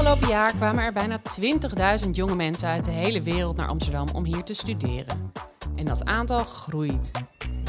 Afgelopen 0.00 0.28
jaar 0.28 0.54
kwamen 0.54 0.84
er 0.84 0.92
bijna 0.92 1.20
20.000 2.04 2.10
jonge 2.10 2.34
mensen 2.34 2.68
uit 2.68 2.84
de 2.84 2.90
hele 2.90 3.22
wereld 3.22 3.56
naar 3.56 3.68
Amsterdam 3.68 4.08
om 4.12 4.24
hier 4.24 4.42
te 4.42 4.54
studeren. 4.54 5.32
En 5.76 5.84
dat 5.84 6.04
aantal 6.04 6.44
groeit. 6.44 7.10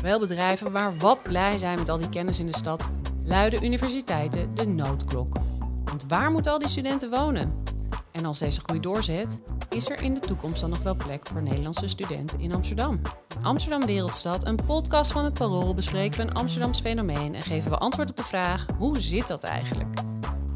Wel 0.02 0.20
bedrijven 0.20 0.72
waar 0.72 0.98
wat 0.98 1.24
blij 1.24 1.58
zijn 1.58 1.80
met 1.80 1.90
al 1.90 1.98
die 1.98 2.10
kennis 2.10 2.40
in 2.40 2.46
de 2.46 2.56
stad, 2.58 2.90
luiden 3.24 3.64
universiteiten 3.64 4.56
de 4.56 4.68
noodklok. 4.68 5.36
Want 5.84 6.06
waar 6.08 6.32
moeten 6.32 6.52
al 6.52 6.60
die 6.60 6.68
studenten 6.68 7.10
wonen? 7.10 7.64
En 8.12 8.26
als 8.26 8.40
deze 8.40 8.62
groei 8.62 8.80
doorzet, 8.80 9.42
is 9.70 9.90
er 9.90 10.02
in 10.02 10.14
de 10.14 10.20
toekomst 10.20 10.62
dan 10.62 10.70
nog 10.70 10.84
wel 10.84 10.96
plek 10.96 11.28
voor 11.28 11.42
Nederlandse 11.42 11.88
studenten 11.88 12.40
in 12.40 12.54
Amsterdam? 12.54 13.02
Amsterdam 13.42 13.86
Wereldstad, 13.86 14.46
een 14.46 14.60
podcast 14.66 15.12
van 15.12 15.26
het 15.26 15.34
Parool, 15.34 15.74
bespreken 15.74 16.20
we 16.20 16.24
een 16.24 16.34
Amsterdams 16.34 16.80
fenomeen 16.80 17.36
en 17.36 17.44
geven 17.44 17.72
we 17.72 17.78
antwoord 17.78 18.10
op 18.10 18.18
de 18.18 18.24
vraag: 18.24 18.66
hoe 18.78 19.00
zit 19.00 19.28
dat 19.28 19.44
eigenlijk? 19.44 20.00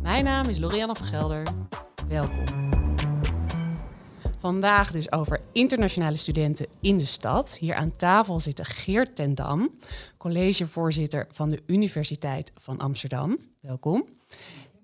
Mijn 0.02 0.24
naam 0.24 0.48
is 0.48 0.60
Lorianne 0.60 0.96
van 0.96 1.06
Gelder. 1.06 1.65
Welkom. 2.08 2.44
Vandaag 4.40 4.92
dus 4.92 5.12
over 5.12 5.40
internationale 5.52 6.16
studenten 6.16 6.68
in 6.82 6.98
de 6.98 7.06
stad. 7.06 7.58
Hier 7.58 7.76
aan 7.76 7.92
tafel 7.92 8.40
zitten 8.40 8.66
Geert 8.66 9.16
ten 9.16 9.36
Dam, 9.36 9.70
collegevoorzitter 10.18 11.28
van 11.32 11.50
de 11.50 11.64
Universiteit 11.66 12.52
van 12.56 12.80
Amsterdam. 12.80 13.38
Welkom. 13.62 14.06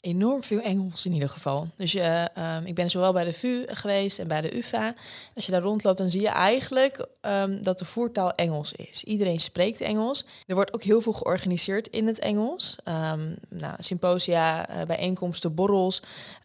Enorm 0.00 0.42
veel 0.42 0.60
Engels 0.60 1.06
in 1.06 1.12
ieder 1.12 1.28
geval. 1.28 1.68
Dus 1.76 1.94
ehm, 1.94 2.64
ik 2.64 2.74
ben 2.74 2.90
zowel 2.90 3.12
bij 3.12 3.24
de 3.24 3.32
VU 3.32 3.64
geweest 3.66 4.18
en 4.18 4.28
bij 4.28 4.40
de 4.40 4.56
UvA. 4.56 4.94
Als 5.34 5.46
je 5.46 5.52
daar 5.52 5.62
rondloopt, 5.62 5.98
dan 5.98 6.10
zie 6.10 6.20
je 6.20 6.28
eigenlijk 6.28 7.06
ehm, 7.20 7.62
dat 7.62 7.78
de 7.78 7.84
voertaal 7.84 8.32
Engels 8.32 8.72
is. 8.72 9.04
Iedereen 9.04 9.40
spreekt 9.40 9.80
Engels. 9.80 10.24
Er 10.46 10.54
wordt 10.54 10.74
ook 10.74 10.82
heel 10.82 11.00
veel 11.00 11.12
georganiseerd 11.12 11.88
in 11.88 12.06
het 12.06 12.18
Engels. 12.18 12.76
Um, 12.84 13.36
nou, 13.48 13.74
symposia, 13.78 14.70
uh, 14.70 14.86
bijeenkomsten, 14.86 15.54
borrels, 15.54 16.02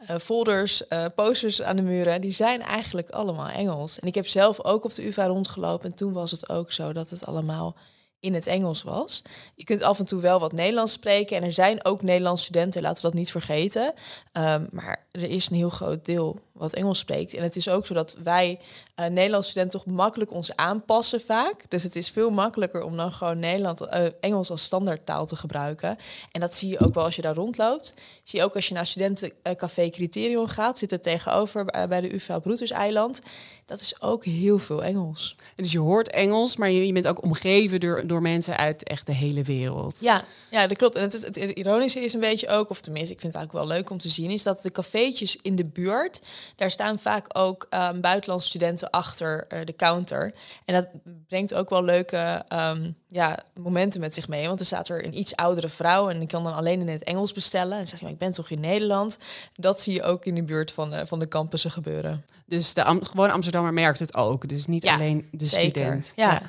uh, 0.09 0.17
folders, 0.17 0.83
uh, 0.89 1.05
posters 1.15 1.61
aan 1.61 1.75
de 1.75 1.81
muren. 1.81 2.21
Die 2.21 2.31
zijn 2.31 2.61
eigenlijk 2.61 3.09
allemaal 3.09 3.49
Engels. 3.49 3.99
En 3.99 4.07
ik 4.07 4.15
heb 4.15 4.27
zelf 4.27 4.63
ook 4.63 4.83
op 4.83 4.93
de 4.93 5.07
UvA 5.07 5.25
rondgelopen. 5.25 5.89
En 5.89 5.95
toen 5.95 6.13
was 6.13 6.31
het 6.31 6.49
ook 6.49 6.71
zo 6.71 6.93
dat 6.93 7.09
het 7.09 7.25
allemaal 7.25 7.75
in 8.23 8.33
het 8.33 8.47
Engels 8.47 8.83
was. 8.83 9.21
Je 9.55 9.63
kunt 9.63 9.81
af 9.81 9.99
en 9.99 10.05
toe 10.05 10.21
wel 10.21 10.39
wat 10.39 10.51
Nederlands 10.51 10.91
spreken 10.91 11.37
en 11.37 11.43
er 11.43 11.51
zijn 11.51 11.85
ook 11.85 12.01
Nederlandse 12.01 12.43
studenten, 12.43 12.81
laten 12.81 13.01
we 13.01 13.07
dat 13.07 13.17
niet 13.17 13.31
vergeten. 13.31 13.93
Um, 14.33 14.67
maar 14.71 15.02
er 15.21 15.29
is 15.29 15.49
een 15.49 15.55
heel 15.55 15.69
groot 15.69 16.05
deel 16.05 16.39
wat 16.51 16.73
Engels 16.73 16.99
spreekt. 16.99 17.33
En 17.33 17.43
het 17.43 17.55
is 17.55 17.69
ook 17.69 17.85
zo 17.85 17.93
dat 17.93 18.15
wij 18.23 18.59
uh, 18.99 19.05
Nederlandse 19.05 19.49
studenten 19.49 19.79
toch 19.79 19.93
makkelijk 19.93 20.31
ons 20.31 20.55
aanpassen 20.55 21.21
vaak. 21.21 21.65
Dus 21.67 21.83
het 21.83 21.95
is 21.95 22.09
veel 22.09 22.29
makkelijker 22.29 22.83
om 22.83 22.95
dan 22.97 23.11
gewoon 23.11 23.39
Nederland, 23.39 23.81
uh, 23.81 24.05
Engels 24.19 24.49
als 24.49 24.63
standaardtaal 24.63 25.25
te 25.25 25.35
gebruiken. 25.35 25.97
En 26.31 26.41
dat 26.41 26.53
zie 26.53 26.69
je 26.69 26.79
ook 26.79 26.93
wel 26.93 27.03
als 27.03 27.15
je 27.15 27.21
daar 27.21 27.35
rondloopt. 27.35 27.93
Zie 28.23 28.39
je 28.39 28.45
ook 28.45 28.55
als 28.55 28.67
je 28.67 28.73
naar 28.73 28.87
studentencafé 28.87 29.89
Criterion 29.89 30.49
gaat, 30.49 30.77
zit 30.79 30.91
er 30.91 31.01
tegenover 31.01 31.65
bij 31.65 32.01
de 32.01 32.13
UvA 32.13 32.39
Broederseiland. 32.39 33.21
Dat 33.65 33.81
is 33.81 34.01
ook 34.01 34.25
heel 34.25 34.59
veel 34.59 34.83
Engels. 34.83 35.35
Dus 35.55 35.71
je 35.71 35.79
hoort 35.79 36.09
Engels, 36.09 36.57
maar 36.57 36.71
je, 36.71 36.85
je 36.85 36.93
bent 36.93 37.07
ook 37.07 37.23
omgeven 37.23 37.79
door, 37.79 38.07
door 38.07 38.21
mensen 38.21 38.57
uit 38.57 38.83
echt 38.83 39.05
de 39.05 39.13
hele 39.13 39.43
wereld. 39.43 39.97
Ja, 40.01 40.25
ja 40.51 40.67
dat 40.67 40.77
klopt. 40.77 40.95
En 40.95 41.01
het, 41.01 41.13
het, 41.13 41.35
het 41.35 41.51
ironische 41.51 41.99
is 41.99 42.13
een 42.13 42.19
beetje 42.19 42.47
ook, 42.47 42.69
of 42.69 42.81
tenminste, 42.81 43.13
ik 43.13 43.19
vind 43.19 43.33
het 43.33 43.41
eigenlijk 43.41 43.67
wel 43.67 43.77
leuk 43.77 43.89
om 43.89 43.97
te 43.97 44.09
zien, 44.09 44.29
is 44.29 44.43
dat 44.43 44.61
de 44.61 44.71
cafeetjes 45.03 45.37
in 45.41 45.55
de 45.55 45.65
buurt, 45.65 46.21
daar 46.55 46.71
staan 46.71 46.99
vaak 46.99 47.25
ook 47.37 47.67
um, 47.69 48.01
buitenlandse 48.01 48.47
studenten 48.47 48.89
achter 48.89 49.45
uh, 49.49 49.59
de 49.65 49.75
counter. 49.75 50.33
En 50.65 50.73
dat 50.73 50.87
brengt 51.27 51.53
ook 51.53 51.69
wel 51.69 51.83
leuke 51.83 52.45
um, 52.53 52.95
ja, 53.09 53.39
momenten 53.61 53.99
met 53.99 54.13
zich 54.13 54.27
mee. 54.27 54.47
Want 54.47 54.59
er 54.59 54.65
staat 54.65 54.89
er 54.89 55.05
een 55.05 55.17
iets 55.17 55.35
oudere 55.35 55.69
vrouw 55.69 56.09
en 56.09 56.19
die 56.19 56.27
kan 56.27 56.43
dan 56.43 56.55
alleen 56.55 56.79
in 56.79 56.87
het 56.87 57.03
Engels 57.03 57.31
bestellen. 57.33 57.77
En 57.77 57.87
zegt 57.87 58.01
maar 58.01 58.11
ik 58.11 58.17
ben 58.17 58.31
toch 58.31 58.49
in 58.49 58.59
Nederland. 58.59 59.17
Dat 59.55 59.81
zie 59.81 59.93
je 59.93 60.03
ook 60.03 60.25
in 60.25 60.35
de 60.35 60.43
buurt 60.43 60.71
van 60.71 60.89
de, 60.89 61.05
van 61.05 61.19
de 61.19 61.27
campussen 61.27 61.71
gebeuren. 61.71 62.25
Dus 62.45 62.73
de 62.73 62.83
Am 62.83 63.03
gewoon 63.03 63.31
Amsterdammer 63.31 63.73
merkt 63.73 63.99
het 63.99 64.15
ook. 64.15 64.49
Dus 64.49 64.65
niet 64.65 64.83
Ja, 64.83 64.93
alleen 64.93 65.27
de 65.31 65.45
zeker. 65.45 65.69
student. 65.69 66.13
Ja. 66.15 66.41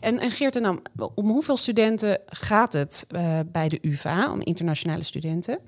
En, 0.00 0.18
en 0.18 0.30
Geert 0.30 0.56
en 0.56 0.62
Dam, 0.62 0.82
om 1.14 1.28
hoeveel 1.28 1.56
studenten 1.56 2.18
gaat 2.26 2.72
het 2.72 3.04
eh, 3.08 3.40
bij 3.46 3.68
de 3.68 3.78
UvA, 3.82 4.32
om 4.32 4.40
internationale 4.42 5.02
studenten? 5.02 5.58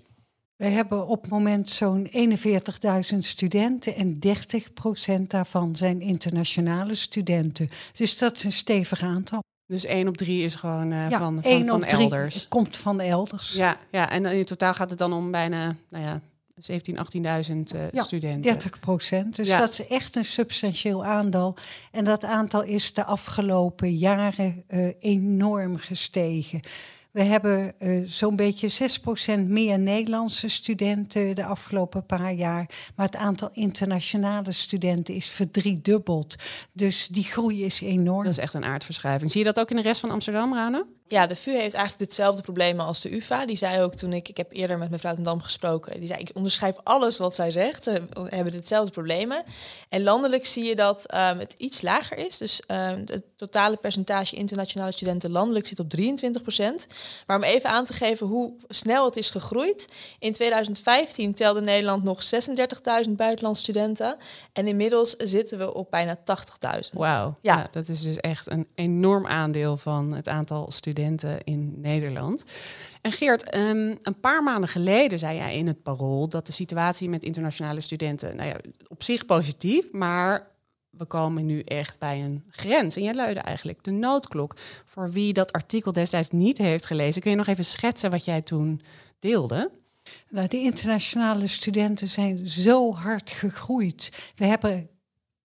Wij 0.58 0.70
hebben 0.70 1.06
op 1.06 1.22
het 1.22 1.30
moment 1.30 1.70
zo'n 1.70 2.08
41.000 3.12 3.18
studenten 3.18 3.94
en 3.94 4.18
30% 5.20 5.22
daarvan 5.26 5.76
zijn 5.76 6.00
internationale 6.00 6.94
studenten. 6.94 7.70
Dus 7.92 8.18
dat 8.18 8.36
is 8.36 8.44
een 8.44 8.52
stevig 8.52 9.02
aantal. 9.02 9.42
Dus 9.66 9.84
één 9.84 10.08
op 10.08 10.16
drie 10.16 10.44
is 10.44 10.54
gewoon 10.54 10.92
eh, 10.92 11.10
Ja, 11.10 11.18
van, 11.18 11.42
van, 11.42 11.66
van 11.66 11.84
elders. 11.84 12.48
komt 12.48 12.76
van 12.76 13.00
elders. 13.00 13.52
Ja, 13.52 13.78
ja, 13.90 14.10
en 14.10 14.24
in 14.26 14.44
totaal 14.44 14.74
gaat 14.74 14.90
het 14.90 14.98
dan 14.98 15.12
om 15.12 15.30
bijna 15.30 15.76
nou 15.88 16.04
ja, 16.04 16.20
17, 16.56 16.96
18.000 16.96 17.76
eh, 17.76 17.90
Ja, 17.92 18.02
studenten. 18.02 18.42
30 18.42 18.80
procent. 18.80 19.36
Dus 19.36 19.48
Ja. 19.48 19.58
dat 19.58 19.70
is 19.70 19.86
echt 19.86 20.16
een 20.16 20.24
substantieel 20.24 21.04
aantal. 21.04 21.56
En 21.92 22.04
dat 22.04 22.24
aantal 22.24 22.62
is 22.62 22.92
de 22.92 23.04
afgelopen 23.04 23.96
jaren 23.96 24.64
eh, 24.66 24.88
enorm 25.00 25.76
gestegen. 25.76 26.60
We 27.18 27.24
hebben 27.24 27.74
eh, 27.78 28.02
zo'n 28.06 28.36
beetje 28.36 28.90
6% 29.40 29.40
meer 29.46 29.78
Nederlandse 29.78 30.48
studenten 30.48 31.34
de 31.34 31.44
afgelopen 31.44 32.06
paar 32.06 32.32
jaar. 32.32 32.70
Maar 32.96 33.06
het 33.06 33.16
aantal 33.16 33.50
internationale 33.52 34.52
studenten 34.52 35.14
is 35.14 35.28
verdriedubbeld. 35.28 36.36
Dus 36.72 37.08
die 37.08 37.24
groei 37.24 37.64
is 37.64 37.80
enorm. 37.80 38.22
Dat 38.24 38.32
is 38.32 38.38
echt 38.38 38.54
een 38.54 38.64
aardverschuiving. 38.64 39.30
Zie 39.30 39.40
je 39.40 39.46
dat 39.46 39.60
ook 39.60 39.70
in 39.70 39.76
de 39.76 39.82
rest 39.82 40.00
van 40.00 40.10
Amsterdam, 40.10 40.54
Rana? 40.54 40.84
Ja, 41.08 41.26
de 41.26 41.36
VU 41.36 41.50
heeft 41.50 41.74
eigenlijk 41.74 42.00
hetzelfde 42.00 42.42
probleem 42.42 42.80
als 42.80 43.00
de 43.00 43.16
UvA. 43.16 43.46
Die 43.46 43.56
zei 43.56 43.82
ook 43.82 43.94
toen 43.94 44.12
ik, 44.12 44.28
ik 44.28 44.36
heb 44.36 44.52
eerder 44.52 44.78
met 44.78 44.90
mevrouw 44.90 45.14
ten 45.14 45.22
Dam 45.22 45.42
gesproken, 45.42 45.98
die 45.98 46.06
zei 46.06 46.20
ik 46.20 46.30
onderschrijf 46.34 46.76
alles 46.82 47.18
wat 47.18 47.34
zij 47.34 47.50
zegt. 47.50 47.82
Ze 47.82 48.02
hebben 48.24 48.54
hetzelfde 48.54 48.90
problemen. 48.90 49.42
En 49.88 50.02
landelijk 50.02 50.46
zie 50.46 50.64
je 50.64 50.76
dat 50.76 51.06
ehm, 51.06 51.38
het 51.38 51.52
iets 51.52 51.82
lager 51.82 52.16
is. 52.16 52.38
Dus 52.38 52.60
ehm, 52.66 53.02
het 53.04 53.22
totale 53.36 53.76
percentage 53.76 54.36
internationale 54.36 54.92
studenten 54.92 55.30
landelijk 55.30 55.66
zit 55.66 55.78
op 55.78 55.88
23 55.88 56.42
procent. 56.42 56.86
Maar 57.26 57.36
om 57.36 57.42
even 57.42 57.70
aan 57.70 57.84
te 57.84 57.92
geven 57.92 58.26
hoe 58.26 58.52
snel 58.68 59.04
het 59.04 59.16
is 59.16 59.30
gegroeid. 59.30 59.88
In 60.18 60.32
2015 60.32 61.34
telde 61.34 61.60
Nederland 61.60 62.04
nog 62.04 62.22
36.000 63.04 63.10
buitenlandse 63.10 63.62
studenten. 63.62 64.16
En 64.52 64.66
inmiddels 64.66 65.16
zitten 65.16 65.58
we 65.58 65.74
op 65.74 65.90
bijna 65.90 66.16
80.000. 66.16 66.22
Wauw. 66.90 67.36
Ja. 67.40 67.56
Ja. 67.56 67.68
dat 67.70 67.88
is 67.88 68.00
dus 68.02 68.16
echt 68.16 68.50
een 68.50 68.68
enorm 68.74 69.26
aandeel 69.26 69.76
van 69.76 70.12
het 70.14 70.28
aantal 70.28 70.70
studenten 70.70 70.96
in 71.44 71.80
Nederland. 71.80 72.44
En 73.00 73.12
Geert, 73.12 73.50
ehm, 73.50 73.96
een 74.02 74.20
paar 74.20 74.42
maanden 74.42 74.68
geleden 74.68 75.18
zei 75.18 75.36
jij 75.36 75.56
in 75.56 75.66
het 75.66 75.82
Parool 75.82 76.28
dat 76.28 76.46
de 76.46 76.52
situatie 76.52 77.08
met 77.08 77.24
internationale 77.24 77.80
studenten, 77.80 78.36
nou 78.36 78.48
ja, 78.48 78.56
op 78.88 79.02
zich 79.02 79.24
positief, 79.24 79.92
maar 79.92 80.46
we 80.90 81.04
komen 81.04 81.46
nu 81.46 81.60
echt 81.60 81.98
bij 81.98 82.24
een 82.24 82.44
grens. 82.50 82.96
En 82.96 83.02
jij 83.02 83.14
luidde 83.14 83.40
eigenlijk 83.40 83.84
de 83.84 83.90
noodklok. 83.90 84.56
Voor 84.84 85.10
wie 85.10 85.32
dat 85.32 85.52
artikel 85.52 85.92
destijds 85.92 86.30
niet 86.30 86.58
heeft 86.58 86.86
gelezen, 86.86 87.22
kun 87.22 87.30
je 87.30 87.36
nog 87.36 87.46
even 87.46 87.64
schetsen 87.64 88.10
wat 88.10 88.24
jij 88.24 88.40
toen 88.40 88.80
deelde? 89.18 89.70
Nou, 90.28 90.48
de 90.48 90.58
internationale 90.58 91.46
studenten 91.46 92.08
zijn 92.08 92.48
zo 92.48 92.92
hard 92.92 93.30
gegroeid. 93.30 94.32
We 94.36 94.44
hebben 94.44 94.88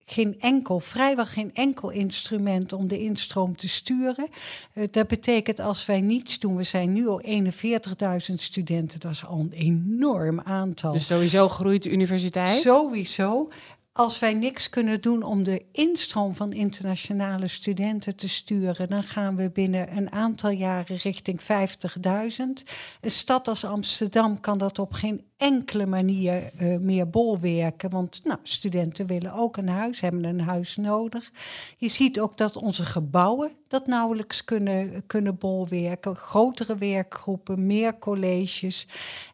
geen 0.05 0.35
enkel, 0.39 0.79
vrijwel 0.79 1.25
geen 1.25 1.53
enkel 1.53 1.89
instrument 1.89 2.73
om 2.73 2.87
de 2.87 2.99
instroom 2.99 3.55
te 3.55 3.67
sturen. 3.67 4.27
Uh, 4.73 4.83
dat 4.91 5.07
betekent 5.07 5.59
als 5.59 5.85
wij 5.85 6.01
niets 6.01 6.39
doen, 6.39 6.55
we 6.55 6.63
zijn 6.63 6.93
nu 6.93 7.07
al 7.07 7.21
41.000 7.25 8.33
studenten, 8.35 8.99
dat 8.99 9.11
is 9.11 9.25
al 9.25 9.39
een 9.39 9.51
enorm 9.51 10.41
aantal. 10.41 10.93
Dus 10.93 11.05
sowieso 11.05 11.49
groeit 11.49 11.83
de 11.83 11.89
universiteit? 11.89 12.61
Sowieso 12.61 13.49
als 13.93 14.19
wij 14.19 14.33
niks 14.33 14.69
kunnen 14.69 15.01
doen 15.01 15.23
om 15.23 15.43
de 15.43 15.65
instroom 15.71 16.35
van 16.35 16.53
internationale 16.53 17.47
studenten 17.47 18.15
te 18.15 18.29
sturen, 18.29 18.87
dan 18.87 19.03
gaan 19.03 19.35
we 19.35 19.49
binnen 19.49 19.97
een 19.97 20.11
aantal 20.11 20.49
jaren 20.49 20.95
richting 20.95 21.41
50.000. 21.41 21.47
Een 23.01 23.11
stad 23.11 23.47
als 23.47 23.65
Amsterdam 23.65 24.39
kan 24.39 24.57
dat 24.57 24.79
op 24.79 24.93
geen 24.93 25.23
enkele 25.37 25.85
manier 25.85 26.51
uh, 26.61 26.77
meer 26.77 27.09
bolwerken, 27.09 27.89
want 27.89 28.21
nou, 28.23 28.39
studenten 28.43 29.07
willen 29.07 29.33
ook 29.33 29.57
een 29.57 29.69
huis, 29.69 30.01
hebben 30.01 30.23
een 30.23 30.41
huis 30.41 30.75
nodig. 30.75 31.31
Je 31.77 31.89
ziet 31.89 32.19
ook 32.19 32.37
dat 32.37 32.57
onze 32.57 32.85
gebouwen 32.85 33.51
dat 33.67 33.87
nauwelijks 33.87 34.43
kunnen, 34.43 35.05
kunnen 35.07 35.37
bolwerken, 35.37 36.15
grotere 36.15 36.75
werkgroepen, 36.77 37.65
meer 37.65 37.99
colleges. 37.99 38.87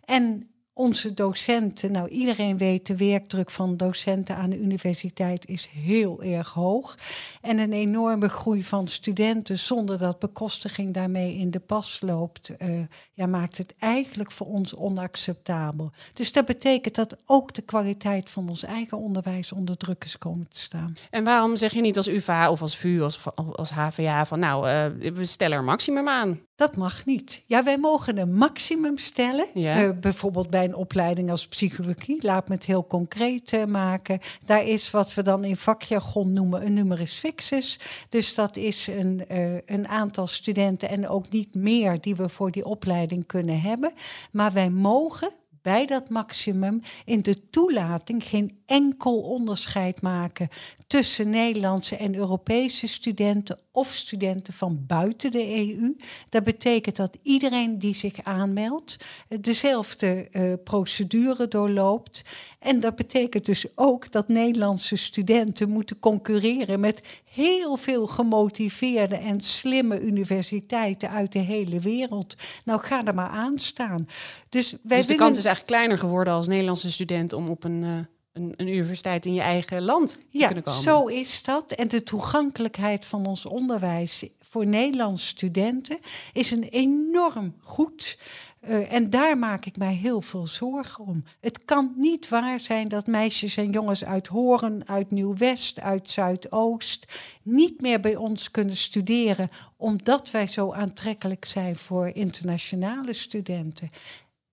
En 0.06 0.49
onze 0.80 1.14
docenten, 1.14 1.92
nou 1.92 2.08
iedereen 2.08 2.58
weet 2.58 2.88
de 2.88 2.96
werkdruk 2.96 3.52
van 3.52 3.78
docenten 3.78 4.36
aan 4.36 4.50
de 4.50 4.60
universiteit 4.60 5.48
is 5.48 5.68
heel 5.68 6.24
erg 6.24 6.50
hoog. 6.50 6.98
En 7.42 7.60
een 7.60 7.74
enorme 7.74 8.30
groei 8.30 8.64
van 8.64 8.88
studenten 8.88 9.60
zonder 9.60 9.98
dat 9.98 10.20
bekostiging 10.20 10.94
daarmee 10.94 11.36
in 11.36 11.52
de 11.52 11.60
pas 11.60 12.02
loopt, 12.02 12.52
uh, 12.60 12.80
ja, 13.14 13.26
maakt 13.26 13.58
het 13.58 13.76
eigenlijk 13.80 14.32
voor 14.32 14.48
ons 14.48 14.76
onacceptabel. 14.76 15.92
Dus 16.14 16.32
dat 16.32 16.46
betekent 16.46 16.96
dat 16.96 17.16
ook 17.26 17.54
de 17.54 17.62
kwaliteit 17.62 18.30
van 18.30 18.50
ons 18.50 18.64
eigen 18.64 18.98
onderwijs 18.98 19.52
onder 19.52 19.78
druk 19.78 20.04
is 20.04 20.18
komen 20.18 20.48
te 20.50 20.60
staan. 20.60 20.94
En 21.10 21.24
waarom 21.24 21.56
zeg 21.56 21.74
je 21.74 21.82
niet 21.82 21.98
als 21.98 22.08
UvA 22.08 22.52
of 22.52 22.62
als 22.62 22.78
VU 22.78 23.02
of 23.02 23.28
als 23.36 23.70
HVA 23.70 24.26
van 24.26 24.40
nou, 24.40 24.68
uh, 24.68 25.12
we 25.14 25.26
stellen 25.26 25.58
er 25.58 25.64
maximum 25.64 26.08
aan? 26.08 26.48
Dat 26.60 26.76
mag 26.76 27.06
niet. 27.06 27.44
Ja, 27.46 27.64
wij 27.64 27.78
mogen 27.78 28.18
een 28.18 28.34
maximum 28.34 28.98
stellen. 28.98 29.48
Ja. 29.54 29.84
Uh, 29.84 29.90
bijvoorbeeld 30.00 30.50
bij 30.50 30.64
een 30.64 30.76
opleiding 30.76 31.32
als 31.32 31.48
psychologie. 31.48 32.26
Laat 32.26 32.48
me 32.48 32.54
het 32.54 32.66
heel 32.66 32.88
concreet 32.88 33.54
uh, 33.54 33.66
maken. 33.66 34.20
Daar 34.46 34.66
is 34.66 34.92
wat 34.92 35.14
we 35.14 35.24
dan 35.24 35.44
in 35.44 35.56
vakjargon 35.56 36.34
noemen 36.34 36.66
een 36.66 36.74
numerus 36.74 37.14
fixus. 37.14 37.80
Dus 38.10 38.36
dat 38.36 38.58
is 38.58 38.88
een, 38.88 39.26
uh, 39.32 39.58
een 39.66 39.88
aantal 39.88 40.28
studenten 40.28 40.90
en 40.90 41.08
ook 41.08 41.30
niet 41.30 41.56
meer 41.56 42.02
die 42.02 42.16
we 42.16 42.30
voor 42.30 42.52
die 42.52 42.66
opleiding 42.66 43.26
kunnen 43.26 43.62
hebben. 43.62 43.94
Maar 44.32 44.54
wij 44.54 44.70
mogen 44.70 45.32
bij 45.62 45.86
dat 45.86 46.10
maximum 46.10 46.82
in 47.06 47.22
de 47.22 47.50
toelating 47.50 48.24
geen 48.24 48.60
enkel 48.66 49.22
onderscheid 49.22 50.02
maken 50.02 50.50
tussen 50.88 51.30
Nederlandse 51.30 51.96
en 51.96 52.16
Europese 52.16 52.88
studenten 52.88 53.60
of 53.80 53.94
studenten 53.94 54.54
van 54.54 54.84
buiten 54.88 55.32
de 55.32 55.58
EU. 55.58 55.96
Dat 56.30 56.44
betekent 56.44 56.96
dat 56.96 57.18
iedereen 57.22 57.80
die 57.80 57.96
zich 57.96 58.24
aanmeldt 58.24 58.98
dezelfde 59.42 60.28
uh, 60.32 60.54
procedure 60.64 61.48
doorloopt. 61.48 62.24
En 62.60 62.80
dat 62.80 62.96
betekent 62.96 63.46
dus 63.46 63.66
ook 63.76 64.12
dat 64.12 64.28
Nederlandse 64.28 64.96
studenten 64.96 65.70
moeten 65.70 66.00
concurreren 66.00 66.80
met 66.80 67.02
heel 67.32 67.78
veel 67.78 68.08
gemotiveerde 68.08 69.16
en 69.16 69.42
slimme 69.42 70.02
universiteiten 70.02 71.10
uit 71.10 71.32
de 71.32 71.40
hele 71.40 71.80
wereld. 71.80 72.36
Nou, 72.66 72.82
ga 72.82 73.06
er 73.06 73.16
maar 73.16 73.30
aan 73.30 73.60
staan. 73.60 74.08
Dus, 74.50 74.76
wij 74.84 74.98
dus 74.98 75.08
de 75.08 75.16
kans 75.16 75.38
is 75.38 75.46
eigenlijk 75.46 75.76
kleiner 75.76 75.98
geworden 75.98 76.34
als 76.34 76.48
Nederlandse 76.48 76.92
student 76.92 77.34
om 77.34 77.50
op 77.50 77.64
een. 77.64 77.84
Uh 77.84 78.00
een, 78.34 78.54
een, 78.56 78.68
universiteit 78.68 79.26
in 79.26 79.34
je 79.34 79.42
eigen 79.42 79.82
land 79.82 80.20
ja, 80.30 80.46
kunnen 80.46 80.64
komen. 80.64 80.82
Zo 80.82 81.06
is 81.06 81.44
dat. 81.44 81.72
En 81.72 81.88
de 81.88 82.04
toegankelijkheid 82.04 83.06
van 83.06 83.26
ons 83.26 83.46
onderwijs 83.46 84.24
voor 84.40 84.66
Nederlandse 84.66 85.28
studenten 85.28 86.00
is 86.34 86.52
een 86.52 86.64
enorm 86.64 87.56
goed. 87.60 88.18
Uh, 88.62 88.94
en 88.94 89.10
daar 89.10 89.38
maak 89.38 89.66
ik 89.66 89.78
mij 89.78 89.94
heel 89.94 90.22
veel 90.22 90.48
zorgen 90.48 91.06
om. 91.06 91.24
Het 91.40 91.66
kan 91.66 91.94
niet 91.96 92.30
waar 92.30 92.60
zijn 92.60 92.88
dat 92.88 93.08
meisjes 93.08 93.58
en 93.58 93.72
jongens 93.72 94.06
uit 94.06 94.28
Horen, 94.28 94.88
uit 94.88 95.12
Nieuw-West, 95.12 95.80
uit 95.80 96.10
Zuidoost 96.10 97.06
niet 97.44 97.82
meer 97.82 98.00
bij 98.00 98.16
ons 98.16 98.52
kunnen 98.52 98.76
studeren, 98.76 99.50
omdat 99.78 100.32
wij 100.32 100.48
zo 100.48 100.74
aantrekkelijk 100.74 101.46
zijn 101.46 101.76
voor 101.76 102.08
internationale 102.08 103.14
studenten. 103.14 103.92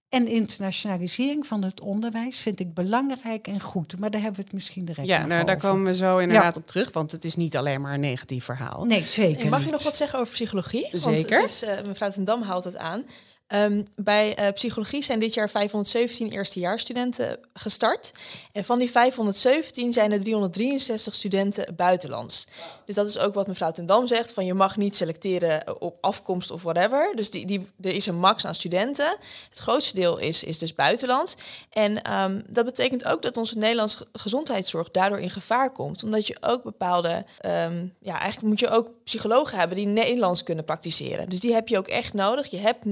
En 0.08 0.26
internationalisering 0.28 1.46
van 1.46 1.64
het 1.64 1.80
onderwijs 1.80 2.38
vind 2.38 2.60
ik 2.60 2.74
belangrijk 2.74 3.46
en 3.46 3.60
goed. 3.60 3.98
Maar 3.98 4.10
daar 4.10 4.20
hebben 4.20 4.38
we 4.40 4.44
het 4.44 4.54
misschien 4.54 4.84
direct 4.84 5.08
Ja, 5.08 5.26
nou, 5.26 5.44
daar 5.44 5.56
komen 5.56 5.84
we 5.84 5.94
zo 5.94 6.18
inderdaad 6.18 6.56
op 6.56 6.66
terug. 6.66 6.92
Want 6.92 7.12
het 7.12 7.24
is 7.24 7.36
niet 7.36 7.56
alleen 7.56 7.80
maar 7.80 7.94
een 7.94 8.00
negatief 8.00 8.44
verhaal. 8.44 8.84
Nee, 8.84 9.02
zeker. 9.02 9.44
En 9.44 9.50
mag 9.50 9.64
je 9.64 9.70
nog 9.70 9.82
wat 9.82 9.96
zeggen 9.96 10.18
over 10.18 10.32
psychologie? 10.32 10.88
Zeker. 10.92 11.00
Want 11.00 11.28
het 11.28 11.42
is, 11.42 11.62
uh, 11.62 11.86
mevrouw 11.86 12.10
Ten 12.10 12.24
Dam 12.24 12.42
haalt 12.42 12.64
het 12.64 12.76
aan. 12.76 13.04
Um, 13.54 13.84
bij 13.96 14.38
uh, 14.38 14.52
psychologie 14.52 15.02
zijn 15.02 15.18
dit 15.18 15.34
jaar 15.34 15.50
517 15.50 16.30
eerstejaarsstudenten 16.30 17.38
gestart. 17.52 18.12
En 18.52 18.64
van 18.64 18.78
die 18.78 18.90
517 18.90 19.92
zijn 19.92 20.12
er 20.12 20.22
363 20.22 21.14
studenten 21.14 21.74
buitenlands. 21.76 22.46
Dus 22.86 22.94
dat 22.94 23.08
is 23.08 23.18
ook 23.18 23.34
wat 23.34 23.46
mevrouw 23.46 23.70
Ten 23.70 23.86
Dam 23.86 24.06
zegt: 24.06 24.32
van 24.32 24.44
je 24.44 24.54
mag 24.54 24.76
niet 24.76 24.96
selecteren 24.96 25.80
op 25.80 25.98
afkomst 26.00 26.50
of 26.50 26.62
whatever. 26.62 27.12
Dus 27.14 27.30
die, 27.30 27.46
die, 27.46 27.68
er 27.80 27.92
is 27.92 28.06
een 28.06 28.18
max 28.18 28.44
aan 28.46 28.54
studenten. 28.54 29.16
Het 29.48 29.58
grootste 29.58 29.94
deel 29.94 30.18
is, 30.18 30.44
is 30.44 30.58
dus 30.58 30.74
buitenlands. 30.74 31.36
En 31.70 32.12
um, 32.12 32.42
dat 32.48 32.64
betekent 32.64 33.04
ook 33.04 33.22
dat 33.22 33.36
onze 33.36 33.58
Nederlandse 33.58 34.06
gezondheidszorg 34.12 34.90
daardoor 34.90 35.20
in 35.20 35.30
gevaar 35.30 35.72
komt. 35.72 36.02
Omdat 36.02 36.26
je 36.26 36.36
ook 36.40 36.62
bepaalde, 36.62 37.24
um, 37.46 37.94
ja, 38.00 38.18
eigenlijk 38.20 38.42
moet 38.42 38.60
je 38.60 38.68
ook 38.68 38.90
psychologen 39.04 39.58
hebben 39.58 39.76
die 39.76 39.86
Nederlands 39.86 40.42
kunnen 40.42 40.64
praktiseren. 40.64 41.28
Dus 41.28 41.40
die 41.40 41.52
heb 41.52 41.68
je 41.68 41.78
ook 41.78 41.88
echt 41.88 42.12
nodig. 42.12 42.46
Je 42.46 42.58
hebt 42.58 42.84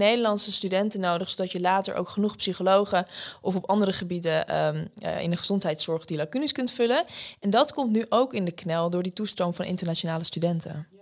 Studenten 0.52 1.00
nodig, 1.00 1.30
zodat 1.30 1.52
je 1.52 1.60
later 1.60 1.94
ook 1.94 2.08
genoeg 2.08 2.36
psychologen 2.36 3.06
of 3.40 3.54
op 3.54 3.68
andere 3.68 3.92
gebieden 3.92 4.66
um, 4.66 4.88
uh, 5.02 5.20
in 5.20 5.30
de 5.30 5.36
gezondheidszorg 5.36 6.04
die 6.04 6.16
lacunes 6.16 6.52
kunt 6.52 6.70
vullen. 6.70 7.04
En 7.40 7.50
dat 7.50 7.72
komt 7.72 7.92
nu 7.92 8.06
ook 8.08 8.34
in 8.34 8.44
de 8.44 8.52
knel 8.52 8.90
door 8.90 9.02
die 9.02 9.12
toestroom 9.12 9.54
van 9.54 9.64
internationale 9.64 10.24
studenten. 10.24 10.93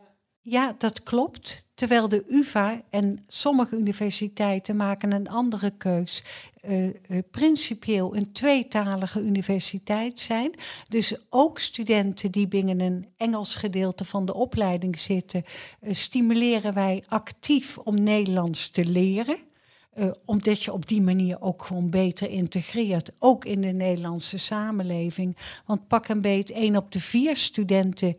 Ja, 0.44 0.74
dat 0.78 1.02
klopt. 1.02 1.68
Terwijl 1.74 2.08
de 2.08 2.24
UvA 2.28 2.82
en 2.90 3.24
sommige 3.28 3.76
universiteiten 3.76 4.76
maken 4.76 5.12
een 5.12 5.28
andere 5.28 5.70
keus. 5.70 6.24
Uh, 6.62 6.84
uh, 6.84 6.92
principieel 7.30 8.16
een 8.16 8.32
tweetalige 8.32 9.20
universiteit 9.20 10.20
zijn. 10.20 10.54
Dus 10.88 11.16
ook 11.28 11.58
studenten 11.58 12.30
die 12.30 12.48
binnen 12.48 12.80
een 12.80 13.08
Engels 13.16 13.54
gedeelte 13.54 14.04
van 14.04 14.26
de 14.26 14.34
opleiding 14.34 14.98
zitten, 14.98 15.44
uh, 15.80 15.92
stimuleren 15.92 16.74
wij 16.74 17.02
actief 17.08 17.78
om 17.78 18.02
Nederlands 18.02 18.70
te 18.70 18.84
leren. 18.84 19.38
Omdat 20.24 20.62
je 20.62 20.72
op 20.72 20.88
die 20.88 21.02
manier 21.02 21.40
ook 21.40 21.62
gewoon 21.62 21.90
beter 21.90 22.28
integreert, 22.28 23.11
ook 23.18 23.44
in 23.44 23.61
de 23.61 23.72
Nederlandse 23.72 24.38
samenleving. 24.38 25.37
Want 25.66 25.88
pak 25.88 26.08
een 26.08 26.20
beet, 26.20 26.50
één 26.50 26.76
op 26.76 26.92
de 26.92 27.00
vier 27.00 27.37
studenten 27.37 28.16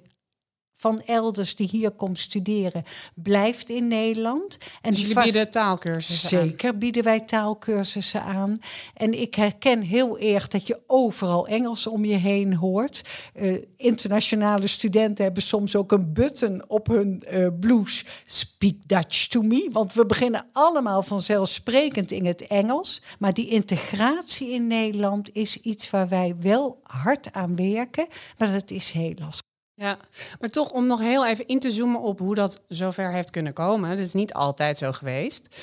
van 0.84 1.02
elders 1.06 1.56
die 1.56 1.68
hier 1.68 1.92
komt 1.92 2.20
studeren, 2.20 2.84
blijft 3.16 3.70
in 3.70 3.88
Nederland. 3.88 4.58
En 4.82 4.92
dus 4.92 5.02
jullie 5.02 5.24
bieden 5.24 5.50
taalkursussen 5.50 6.40
Zeker 6.40 6.70
aan. 6.70 6.80
bieden 6.80 7.04
wij 7.04 7.20
taalkursussen 7.20 8.24
aan. 8.24 8.60
En 8.94 9.22
ik 9.22 9.36
herken 9.36 9.82
heel 9.82 10.20
erg 10.20 10.48
dat 10.48 10.68
je 10.68 10.80
overal 10.88 11.48
Engels 11.48 11.88
om 11.88 12.06
je 12.06 12.16
heen 12.16 12.56
hoort. 12.56 13.02
Uh, 13.36 13.58
internationale 13.78 14.68
studenten 14.68 15.24
hebben 15.24 15.44
soms 15.44 15.76
ook 15.76 15.92
een 15.92 16.14
button 16.14 16.70
op 16.70 16.88
hun 16.88 17.24
uh, 17.32 17.48
blouse. 17.60 18.06
Speak 18.26 18.76
Dutch 18.86 19.28
to 19.28 19.42
me. 19.42 19.70
Want 19.72 19.94
we 19.94 20.06
beginnen 20.06 20.48
allemaal 20.52 21.04
vanzelfsprekend 21.04 22.12
in 22.12 22.26
het 22.26 22.48
Engels. 22.48 23.02
Maar 23.20 23.34
die 23.34 23.50
integratie 23.50 24.50
in 24.50 24.68
Nederland 24.68 25.30
is 25.34 25.58
iets 25.58 25.90
waar 25.90 26.08
wij 26.08 26.36
wel 26.40 26.80
hard 26.84 27.34
aan 27.34 27.56
werken. 27.56 28.08
Maar 28.38 28.52
dat 28.52 28.72
is 28.72 28.92
heel 28.92 29.14
lastig. 29.20 29.52
Ja, 29.84 29.98
maar 30.40 30.50
toch 30.50 30.72
om 30.72 30.88
nog 30.88 31.00
heel 31.00 31.26
even 31.26 31.48
in 31.48 31.60
te 31.60 31.72
zoomen 31.72 32.02
op 32.02 32.20
hoe 32.20 32.36
dat 32.36 32.62
zover 32.68 33.12
heeft 33.12 33.30
kunnen 33.30 33.54
komen. 33.54 33.90
Dat 33.90 34.00
is 34.00 34.14
niet 34.14 34.34
altijd 34.34 34.78
zo 34.78 34.92
geweest. 34.92 35.56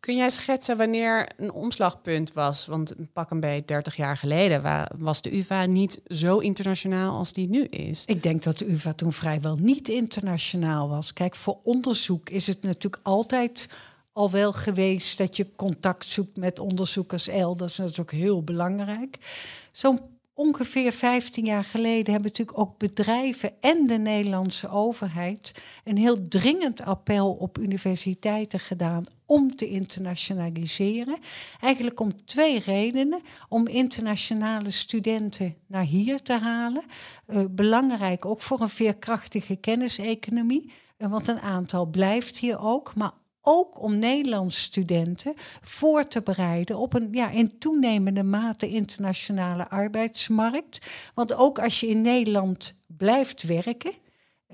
Kun 0.00 0.16
jij 0.16 0.30
schetsen 0.30 0.76
wanneer 0.76 1.28
een 1.36 1.52
omslagpunt 1.52 2.32
was? 2.32 2.66
Want 2.66 2.94
pak 3.12 3.30
een 3.30 3.40
beetje 3.40 3.64
30 3.64 3.96
jaar 3.96 4.16
geleden 4.16 4.88
was 4.98 5.22
de 5.22 5.36
UvA 5.36 5.66
niet 5.66 6.00
zo 6.06 6.38
internationaal 6.38 7.16
als 7.16 7.32
die 7.32 7.48
nu 7.48 7.64
is. 7.64 8.04
Ik 8.04 8.22
denk 8.22 8.42
dat 8.42 8.58
de 8.58 8.70
UvA 8.70 8.92
toen 8.92 9.12
vrijwel 9.12 9.56
niet 9.56 9.88
internationaal 9.88 10.88
was. 10.88 11.12
Kijk, 11.12 11.34
voor 11.34 11.58
onderzoek 11.62 12.30
is 12.30 12.46
het 12.46 12.62
natuurlijk 12.62 13.02
altijd 13.02 13.68
al 14.12 14.30
wel 14.30 14.52
geweest 14.52 15.18
dat 15.18 15.36
je 15.36 15.46
contact 15.56 16.04
zoekt 16.04 16.36
met 16.36 16.58
onderzoekers 16.58 17.28
elders. 17.28 17.76
Dat 17.76 17.90
is 17.90 18.00
ook 18.00 18.12
heel 18.12 18.42
belangrijk. 18.42 19.18
Ongeveer 20.34 20.92
15 20.92 21.44
jaar 21.44 21.64
geleden 21.64 22.12
hebben 22.12 22.30
natuurlijk 22.30 22.58
ook 22.58 22.78
bedrijven 22.78 23.52
en 23.60 23.84
de 23.84 23.98
Nederlandse 23.98 24.68
overheid 24.68 25.62
een 25.84 25.96
heel 25.96 26.28
dringend 26.28 26.82
appel 26.82 27.32
op 27.32 27.58
universiteiten 27.58 28.60
gedaan 28.60 29.02
om 29.26 29.56
te 29.56 29.68
internationaliseren. 29.68 31.18
Eigenlijk 31.60 32.00
om 32.00 32.24
twee 32.24 32.58
redenen. 32.58 33.22
Om 33.48 33.66
internationale 33.66 34.70
studenten 34.70 35.54
naar 35.66 35.84
hier 35.84 36.22
te 36.22 36.38
halen. 36.38 36.82
Uh, 37.26 37.44
belangrijk 37.50 38.24
ook 38.24 38.42
voor 38.42 38.60
een 38.60 38.68
veerkrachtige 38.68 39.56
kenniseconomie. 39.56 40.72
Uh, 40.98 41.10
want 41.10 41.28
een 41.28 41.40
aantal 41.40 41.86
blijft 41.86 42.38
hier 42.38 42.58
ook. 42.58 42.94
Maar 42.94 43.12
ook 43.46 43.82
om 43.82 43.98
Nederlandse 43.98 44.60
studenten 44.60 45.34
voor 45.60 46.08
te 46.08 46.22
bereiden 46.22 46.78
op 46.78 46.94
een 46.94 47.08
ja, 47.10 47.30
in 47.30 47.58
toenemende 47.58 48.22
mate 48.22 48.68
internationale 48.68 49.68
arbeidsmarkt. 49.68 50.86
Want 51.14 51.34
ook 51.34 51.58
als 51.58 51.80
je 51.80 51.86
in 51.86 52.00
Nederland 52.00 52.74
blijft 52.86 53.42
werken, 53.42 53.92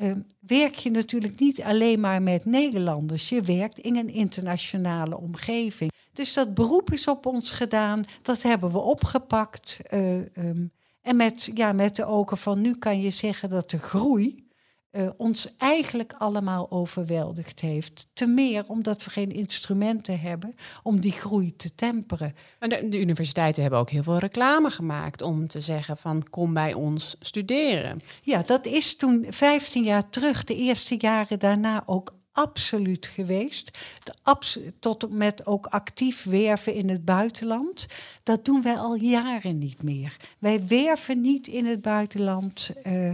uh, 0.00 0.12
werk 0.40 0.74
je 0.74 0.90
natuurlijk 0.90 1.38
niet 1.40 1.62
alleen 1.62 2.00
maar 2.00 2.22
met 2.22 2.44
Nederlanders. 2.44 3.28
Je 3.28 3.42
werkt 3.42 3.78
in 3.78 3.96
een 3.96 4.10
internationale 4.10 5.18
omgeving. 5.18 5.92
Dus 6.12 6.32
dat 6.32 6.54
beroep 6.54 6.92
is 6.92 7.08
op 7.08 7.26
ons 7.26 7.50
gedaan, 7.50 8.00
dat 8.22 8.42
hebben 8.42 8.70
we 8.72 8.78
opgepakt. 8.78 9.78
Uh, 9.90 10.14
um, 10.14 10.72
en 11.02 11.16
met, 11.16 11.50
ja, 11.54 11.72
met 11.72 11.96
de 11.96 12.04
ogen 12.04 12.38
van 12.38 12.60
nu 12.60 12.76
kan 12.76 13.00
je 13.00 13.10
zeggen 13.10 13.48
dat 13.48 13.70
de 13.70 13.78
groei 13.78 14.48
uh, 14.92 15.10
ons 15.16 15.56
eigenlijk 15.56 16.12
allemaal 16.18 16.70
overweldigd 16.70 17.60
heeft. 17.60 18.06
Te 18.12 18.26
meer 18.26 18.64
omdat 18.68 19.04
we 19.04 19.10
geen 19.10 19.30
instrumenten 19.32 20.20
hebben 20.20 20.54
om 20.82 21.00
die 21.00 21.12
groei 21.12 21.56
te 21.56 21.74
temperen. 21.74 22.34
Maar 22.58 22.68
de, 22.68 22.88
de, 22.88 23.00
universiteiten 23.00 23.62
hebben 23.62 23.80
ook 23.80 23.90
heel 23.90 24.02
veel 24.02 24.18
reclame 24.18 24.70
gemaakt 24.70 25.22
om 25.22 25.46
te 25.46 25.60
zeggen 25.60 25.96
van 25.96 26.22
kom 26.30 26.54
bij 26.54 26.72
ons 26.72 27.16
studeren. 27.20 28.00
Ja, 28.22 28.42
dat 28.42 28.66
is 28.66 28.96
toen 28.96 29.26
15 29.28 29.82
jaar 29.82 30.10
terug, 30.10 30.44
de 30.44 30.56
eerste 30.56 30.94
jaren 30.98 31.38
daarna 31.38 31.82
ook 31.86 32.14
absoluut 32.32 33.06
geweest. 33.06 33.78
De 34.04 34.14
abs 34.22 34.58
tot 34.80 35.10
met 35.10 35.46
ook 35.46 35.66
actief 35.66 36.24
werven 36.24 36.74
in 36.74 36.88
het 36.88 37.04
buitenland. 37.04 37.86
Dat 38.22 38.44
doen 38.44 38.62
wij 38.62 38.76
al 38.76 38.94
jaren 38.94 39.58
niet 39.58 39.82
meer. 39.82 40.16
Wij 40.38 40.66
werven 40.66 41.20
niet 41.20 41.46
in 41.46 41.66
het 41.66 41.82
buitenland. 41.82 42.70
Uh, 42.86 43.10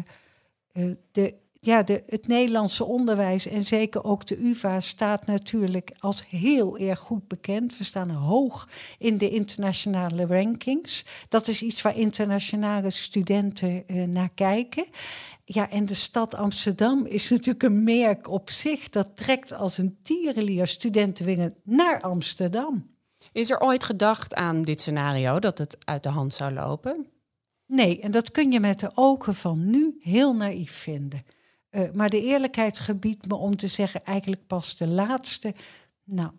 uh, 0.72 0.94
de 1.12 1.34
ja, 1.66 1.82
de, 1.82 2.02
het 2.06 2.26
Nederlandse 2.26 2.84
onderwijs 2.84 3.46
en 3.46 3.64
zeker 3.64 4.04
ook 4.04 4.26
de 4.26 4.44
UvA 4.44 4.80
staat 4.80 5.26
natuurlijk 5.26 5.90
als 5.98 6.24
heel 6.28 6.78
erg 6.78 6.98
goed 6.98 7.28
bekend. 7.28 7.78
We 7.78 7.84
staan 7.84 8.10
hoog 8.10 8.68
in 8.98 9.18
de 9.18 9.30
internationale 9.30 10.26
rankings. 10.26 11.04
Dat 11.28 11.48
is 11.48 11.62
iets 11.62 11.82
waar 11.82 11.96
internationale 11.96 12.90
studenten 12.90 13.84
uh, 13.86 14.04
naar 14.04 14.30
kijken. 14.34 14.86
Ja, 15.44 15.70
en 15.70 15.86
de 15.86 15.94
stad 15.94 16.34
Amsterdam 16.34 17.06
is 17.06 17.28
natuurlijk 17.30 17.62
een 17.62 17.84
merk 17.84 18.28
op 18.28 18.50
zich. 18.50 18.88
Dat 18.88 19.16
trekt 19.16 19.52
als 19.52 19.78
een 19.78 19.98
tierenlier 20.02 20.66
studentenwingen 20.66 21.54
naar 21.64 22.00
Amsterdam. 22.00 22.94
Is 23.32 23.50
er 23.50 23.60
ooit 23.60 23.84
gedacht 23.84 24.34
aan 24.34 24.62
dit 24.62 24.80
scenario, 24.80 25.38
dat 25.38 25.58
het 25.58 25.76
uit 25.84 26.02
de 26.02 26.08
hand 26.08 26.34
zou 26.34 26.52
lopen? 26.52 27.06
Nee, 27.66 28.00
en 28.00 28.10
dat 28.10 28.30
kun 28.30 28.52
je 28.52 28.60
met 28.60 28.80
de 28.80 28.90
ogen 28.94 29.34
van 29.34 29.70
nu 29.70 29.96
heel 30.00 30.34
naïef 30.34 30.72
vinden. 30.72 31.24
Uh, 31.76 31.90
maar 31.92 32.10
de 32.10 32.22
eerlijkheid 32.22 32.78
gebiedt 32.78 33.26
me 33.28 33.34
om 33.34 33.56
te 33.56 33.66
zeggen, 33.66 34.04
eigenlijk 34.04 34.46
pas 34.46 34.76
de 34.76 34.86
laatste, 34.86 35.54
nou, 36.04 36.30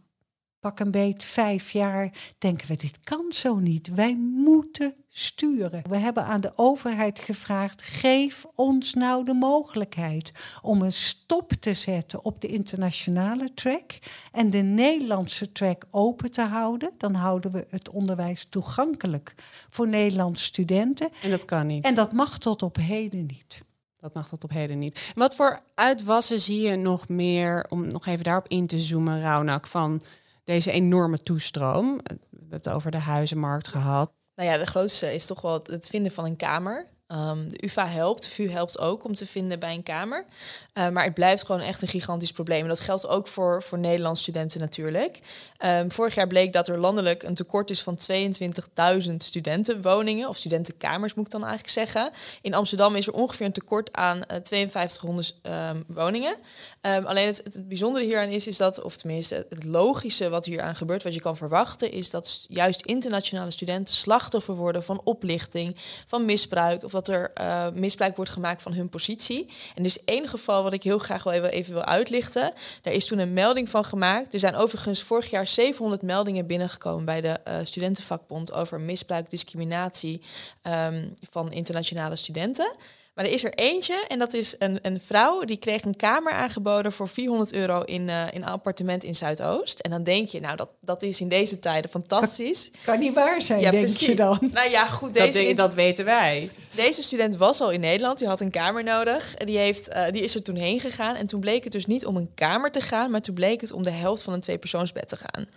pak 0.60 0.80
een 0.80 0.92
beet 0.92 1.24
vijf 1.24 1.72
jaar, 1.72 2.34
denken 2.38 2.68
we, 2.68 2.76
dit 2.76 3.00
kan 3.00 3.26
zo 3.30 3.56
niet. 3.56 3.94
Wij 3.94 4.16
moeten 4.18 4.96
sturen. 5.10 5.82
We 5.90 5.98
hebben 5.98 6.26
aan 6.26 6.42
de 6.42 6.52
overheid 6.56 7.20
gevraagd, 7.20 7.82
geef 7.82 8.46
ons 8.56 8.94
nou 8.94 9.26
de 9.26 9.34
mogelijkheid 9.34 10.32
om 10.62 10.82
een 10.82 10.92
stop 10.92 11.52
te 11.52 11.74
zetten 11.74 12.26
op 12.26 12.42
de 12.42 12.48
internationale 12.48 13.54
track 13.54 14.00
en 14.32 14.50
de 14.50 14.62
Nederlandse 14.62 15.52
track 15.52 15.86
open 15.92 16.32
te 16.32 16.42
houden. 16.42 16.92
Dan 16.98 17.14
houden 17.14 17.52
we 17.52 17.68
het 17.70 17.90
onderwijs 17.90 18.46
toegankelijk 18.50 19.36
voor 19.70 19.88
Nederlandse 19.88 20.46
studenten. 20.46 21.10
En 21.22 21.30
dat 21.30 21.46
kan 21.46 21.68
niet. 21.68 21.84
En 21.84 21.96
dat 21.96 22.12
mag 22.12 22.38
tot 22.38 22.64
op 22.64 22.76
heden 22.76 23.26
niet. 23.26 23.66
Dat 24.08 24.16
mag 24.16 24.30
tot 24.30 24.44
op 24.44 24.50
heden 24.50 24.80
niet. 24.80 25.12
Wat 25.16 25.36
voor 25.36 25.60
uitwassen 25.76 26.40
zie 26.40 26.62
je 26.62 26.76
nog 26.76 27.08
meer, 27.08 27.66
om 27.70 27.88
nog 27.88 28.06
even 28.06 28.24
daarop 28.24 28.48
in 28.48 28.68
te 28.68 28.80
zoomen, 28.80 29.22
Raunak, 29.22 29.68
van 29.68 30.02
deze 30.44 30.72
enorme 30.72 31.18
toestroom? 31.18 31.98
We 31.98 32.18
hebben 32.40 32.58
het 32.58 32.70
over 32.70 32.92
de 32.92 32.98
huizenmarkt 32.98 33.68
gehad. 33.68 34.14
Nou 34.36 34.50
ja, 34.50 34.58
de 34.58 34.66
grootste 34.66 35.14
is 35.14 35.26
toch 35.26 35.42
wel 35.42 35.60
het 35.64 35.90
vinden 35.90 36.12
van 36.12 36.26
een 36.26 36.36
kamer. 36.36 36.88
Um, 37.14 37.50
de 37.50 37.66
UvA 37.66 37.88
helpt, 37.88 38.24
de 38.24 38.30
VU 38.30 38.50
helpt 38.50 38.80
ook 38.80 39.04
om 39.04 39.14
te 39.14 39.26
vinden 39.26 39.60
bij 39.60 39.74
een 39.74 39.84
kamer. 39.84 40.26
Uh, 40.74 40.90
maar 40.90 41.04
het 41.04 41.14
blijft 41.14 41.46
gewoon 41.46 41.62
echt 41.62 41.82
een 41.82 41.88
gigantisch 41.88 42.32
probleem. 42.32 42.62
En 42.62 42.68
dat 42.68 42.80
geldt 42.80 43.08
ook 43.08 43.28
voor, 43.28 43.64
voor 43.64 43.78
Nederlandse 43.78 44.22
studenten 44.22 44.60
natuurlijk. 44.60 45.20
Um, 45.66 45.92
vorig 45.92 46.16
jaar 46.16 46.28
bleek 46.28 46.54
dat 46.54 46.68
er 46.68 46.80
landelijk 46.80 47.24
een 47.24 47.34
tekort 47.34 47.70
is 47.70 47.82
van 47.82 47.98
22.000 48.12 49.16
studentenwoningen, 49.18 50.30
of 50.30 50.38
studentenkamers 50.38 51.14
moet 51.14 51.26
ik 51.26 51.32
dan 51.32 51.44
eigenlijk 51.44 51.74
zeggen. 51.74 52.12
In 52.42 52.54
Amsterdam 52.54 52.96
is 52.96 53.08
er 53.08 53.14
ongeveer 53.14 53.46
een 53.46 53.52
tekort 53.52 53.94
aan 53.94 54.18
uh, 54.18 54.24
5200 54.44 55.36
um, 55.42 55.84
woningen. 55.88 56.36
alleen 56.82 57.28
het, 57.28 57.68
bijzondere 57.68 58.06
hieraan 58.06 58.30
is, 58.30 58.48
is 58.48 58.58
dat, 58.58 58.82
of 58.82 58.98
tenminste 58.98 59.46
het 59.50 59.64
logische 59.64 60.30
wat 60.30 60.46
hier 60.46 60.62
aan 60.62 60.76
gebeurt, 60.76 61.04
wat 61.04 61.14
je 61.14 61.22
kan 61.22 61.38
verwachten, 61.38 61.92
is 61.92 62.10
dat 62.10 62.46
juist 62.48 62.82
internationale 62.82 63.52
studenten 63.52 63.96
slachtoffer 63.96 64.56
worden 64.56 64.84
van 64.84 65.02
oplichting, 65.04 65.78
van 66.08 66.26
misbruik 66.26 66.84
dat 66.98 67.08
er 67.08 67.32
uh, 67.42 67.68
misbruik 67.74 68.16
wordt 68.16 68.32
gemaakt 68.32 68.62
van 68.62 68.74
hun 68.74 68.90
positie. 68.90 69.50
En 69.76 69.84
dus 69.84 70.04
één 70.04 70.28
geval 70.28 70.64
wat 70.64 70.74
ik 70.74 70.84
heel 70.84 70.98
graag 70.98 71.24
wel 71.24 71.34
even, 71.34 71.52
even 71.52 71.74
wil 71.74 71.84
uitlichten. 71.84 72.54
Daar 72.82 72.94
is 72.94 73.06
toen 73.06 73.20
een 73.20 73.34
melding 73.34 73.70
van 73.70 73.84
gemaakt. 73.84 74.34
Er 74.34 74.40
zijn 74.40 74.56
overigens 74.56 75.02
vorig 75.02 75.30
jaar 75.30 75.48
700 75.48 76.02
meldingen 76.02 76.46
binnengekomen 76.46 77.06
bij 77.06 77.22
de 77.22 77.40
uh, 77.48 77.56
studentenvakbond 77.64 78.54
over 78.54 78.80
misbruik, 78.80 79.30
discriminatie 79.30 80.22
um, 80.64 81.14
van 81.30 81.52
internationale 81.52 82.16
studenten. 82.16 82.76
Maar 83.18 83.26
er 83.26 83.32
is 83.32 83.44
er 83.44 83.54
eentje 83.54 84.06
en 84.08 84.20
dat 84.20 84.34
is 84.34 84.56
een, 84.60 84.80
een 84.82 85.02
vrouw 85.06 85.44
die 85.44 85.58
kreeg 85.58 85.84
een 85.84 85.96
kamer 85.96 86.32
aangeboden 86.32 86.92
voor 86.92 87.08
400 87.08 87.54
euro 87.54 87.82
in, 87.82 88.08
uh, 88.08 88.34
in 88.34 88.42
een 88.42 88.50
appartement 88.50 89.04
in 89.04 89.16
Zuidoost. 89.16 89.80
En 89.80 89.90
dan 89.90 90.04
denk 90.04 90.30
je, 90.30 90.40
nou 90.40 90.56
dat, 90.56 90.70
dat 90.82 91.04
is 91.04 91.22
in 91.22 91.30
deze 91.30 91.60
tijden 91.60 91.90
fantastisch. 91.90 92.70
Kan, 92.72 92.82
kan 92.84 93.00
niet 93.00 93.14
waar 93.14 93.42
zijn, 93.42 93.60
ja, 93.60 93.72
denk 93.72 93.84
precies. 93.84 94.08
je 94.08 94.16
dan? 94.16 94.40
Nou 94.54 94.70
ja, 94.70 94.86
goed. 94.86 95.14
Deze, 95.14 95.44
dat, 95.44 95.56
dat 95.56 95.74
weten 95.74 96.06
wij. 96.06 96.50
Deze 96.76 97.04
student 97.04 97.36
was 97.36 97.62
al 97.62 97.72
in 97.72 97.80
Nederland, 97.80 98.18
die 98.18 98.28
had 98.28 98.42
een 98.42 98.52
kamer 98.52 98.84
nodig. 98.84 99.34
Die, 99.36 99.58
heeft, 99.58 99.90
uh, 99.96 100.12
die 100.12 100.24
is 100.24 100.36
er 100.36 100.44
toen 100.44 100.56
heen 100.56 100.80
gegaan 100.80 101.16
en 101.16 101.28
toen 101.28 101.40
bleek 101.40 101.64
het 101.64 101.74
dus 101.74 101.86
niet 101.86 102.06
om 102.06 102.18
een 102.18 102.32
kamer 102.36 102.72
te 102.72 102.82
gaan, 102.82 103.12
maar 103.12 103.22
toen 103.22 103.36
bleek 103.36 103.62
het 103.62 103.72
om 103.72 103.84
de 103.84 103.92
helft 103.92 104.24
van 104.24 104.34
een 104.34 104.42
tweepersoonsbed 104.42 105.08
te 105.08 105.18
gaan. 105.18 105.48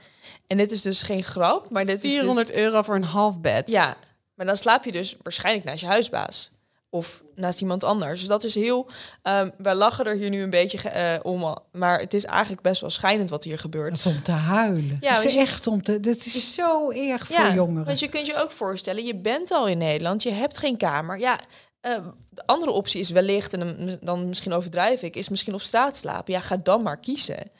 En 0.47 0.57
dit 0.57 0.71
is 0.71 0.83
dus 0.83 1.03
geen 1.03 1.23
grap, 1.23 1.71
maar 1.71 1.87
dit 1.87 2.01
400 2.01 2.49
is 2.49 2.55
dus... 2.55 2.65
euro 2.65 2.83
voor 2.83 2.95
een 2.95 3.05
half 3.05 3.41
bed. 3.41 3.71
Ja, 3.71 3.97
maar 4.35 4.47
dan 4.47 4.57
slaap 4.57 4.85
je 4.85 4.93
dus 4.93 5.17
waarschijnlijk 5.23 5.65
naast 5.65 5.81
je 5.81 5.87
huisbaas 5.87 6.59
of 6.91 7.23
naast 7.35 7.61
iemand 7.61 7.85
anders. 7.85 8.19
Dus 8.19 8.29
dat 8.29 8.45
is 8.45 8.55
heel. 8.55 8.91
Um, 9.23 9.53
wij 9.59 9.75
lachen 9.75 10.05
er 10.05 10.17
hier 10.17 10.31
nu 10.31 10.43
een 10.43 10.51
beetje 10.51 11.19
uh, 11.23 11.33
om, 11.33 11.59
maar 11.73 11.99
het 11.99 12.15
is 12.15 12.25
eigenlijk 12.25 12.63
best 12.63 12.81
wel 12.81 12.91
schijnend 12.91 13.31
wat 13.31 13.45
hier 13.45 13.59
gebeurt. 13.59 13.91
Dat 13.91 13.99
is 13.99 14.07
om 14.07 14.23
te 14.23 14.33
huilen. 14.33 14.97
Ja, 15.01 15.15
het 15.15 15.25
is 15.25 15.37
echt 15.37 15.67
om 15.67 15.83
te. 15.83 16.01
Dat 16.01 16.17
is 16.17 16.55
zo 16.55 16.91
erg 16.91 17.27
voor 17.27 17.37
ja, 17.37 17.55
jongeren. 17.55 17.85
Want 17.85 17.99
je 17.99 18.09
kunt 18.09 18.27
je 18.27 18.37
ook 18.37 18.51
voorstellen, 18.51 19.05
je 19.05 19.17
bent 19.17 19.51
al 19.51 19.69
in 19.69 19.79
Nederland, 19.79 20.23
je 20.23 20.31
hebt 20.31 20.59
geen 20.59 20.77
kamer. 20.77 21.19
Ja. 21.19 21.41
Uh, 21.87 21.97
de 22.29 22.47
andere 22.47 22.71
optie 22.71 23.01
is 23.01 23.11
wellicht, 23.11 23.53
en 23.53 23.99
dan 24.03 24.29
misschien 24.29 24.53
overdrijf 24.53 25.03
ik, 25.03 25.17
is 25.17 25.29
misschien 25.29 25.55
op 25.55 25.61
straat 25.61 25.97
slapen. 25.97 26.33
Ja, 26.33 26.41
ga 26.41 26.57
dan 26.57 26.83
maar 26.83 27.01
kiezen. 27.01 27.51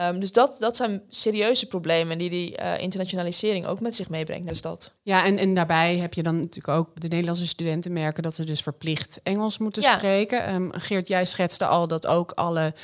Um, 0.00 0.20
dus 0.20 0.32
dat, 0.32 0.56
dat 0.58 0.76
zijn 0.76 1.02
serieuze 1.08 1.66
problemen 1.66 2.18
die 2.18 2.30
die 2.30 2.60
uh, 2.60 2.78
internationalisering 2.78 3.66
ook 3.66 3.80
met 3.80 3.94
zich 3.94 4.08
meebrengt 4.08 4.44
naar 4.44 4.52
de 4.52 4.58
stad. 4.58 4.92
Ja, 5.02 5.24
en, 5.24 5.38
en 5.38 5.54
daarbij 5.54 5.96
heb 5.96 6.14
je 6.14 6.22
dan 6.22 6.36
natuurlijk 6.36 6.78
ook 6.78 7.00
de 7.00 7.08
Nederlandse 7.08 7.46
studenten 7.46 7.92
merken 7.92 8.22
dat 8.22 8.34
ze 8.34 8.44
dus 8.44 8.62
verplicht 8.62 9.20
Engels 9.22 9.58
moeten 9.58 9.82
ja. 9.82 9.96
spreken. 9.96 10.54
Um, 10.54 10.72
Geert, 10.72 11.08
jij 11.08 11.24
schetste 11.24 11.66
al 11.66 11.88
dat 11.88 12.06
ook 12.06 12.32
alle 12.32 12.74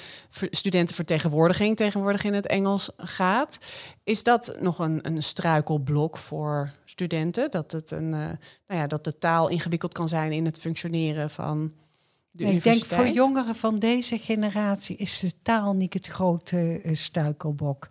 studentenvertegenwoordiging 0.51 1.77
tegenwoordig 1.77 2.25
in 2.25 2.35
het 2.35 2.47
Engels 2.47 2.91
gaat. 2.97 3.59
Is 4.05 4.23
dat 4.23 4.57
nog 4.61 4.79
een, 4.79 4.99
een 5.03 5.23
struikelblok 5.23 6.19
voor 6.19 6.73
studenten? 6.85 7.51
Dat, 7.51 7.73
het 7.73 7.91
een, 7.91 8.13
uh, 8.13 8.19
nou 8.67 8.81
ja, 8.81 8.87
dat 8.87 9.05
de 9.05 9.19
taal 9.19 9.49
ingewikkeld 9.49 9.93
kan 9.93 10.09
zijn 10.09 10.33
in 10.33 10.45
het 10.45 10.59
functioneren 10.59 11.31
van 11.31 11.73
de 12.37 12.45
ik 12.45 12.63
denk 12.63 12.85
voor 12.85 13.09
jongeren 13.09 13.55
van 13.55 13.79
deze 13.79 14.19
generatie 14.19 14.97
is 14.97 15.19
de 15.19 15.33
taal 15.43 15.75
niet 15.75 15.95
het 15.95 16.07
grote 16.07 16.81
uh, 16.83 16.95
struikelbok. 16.95 17.89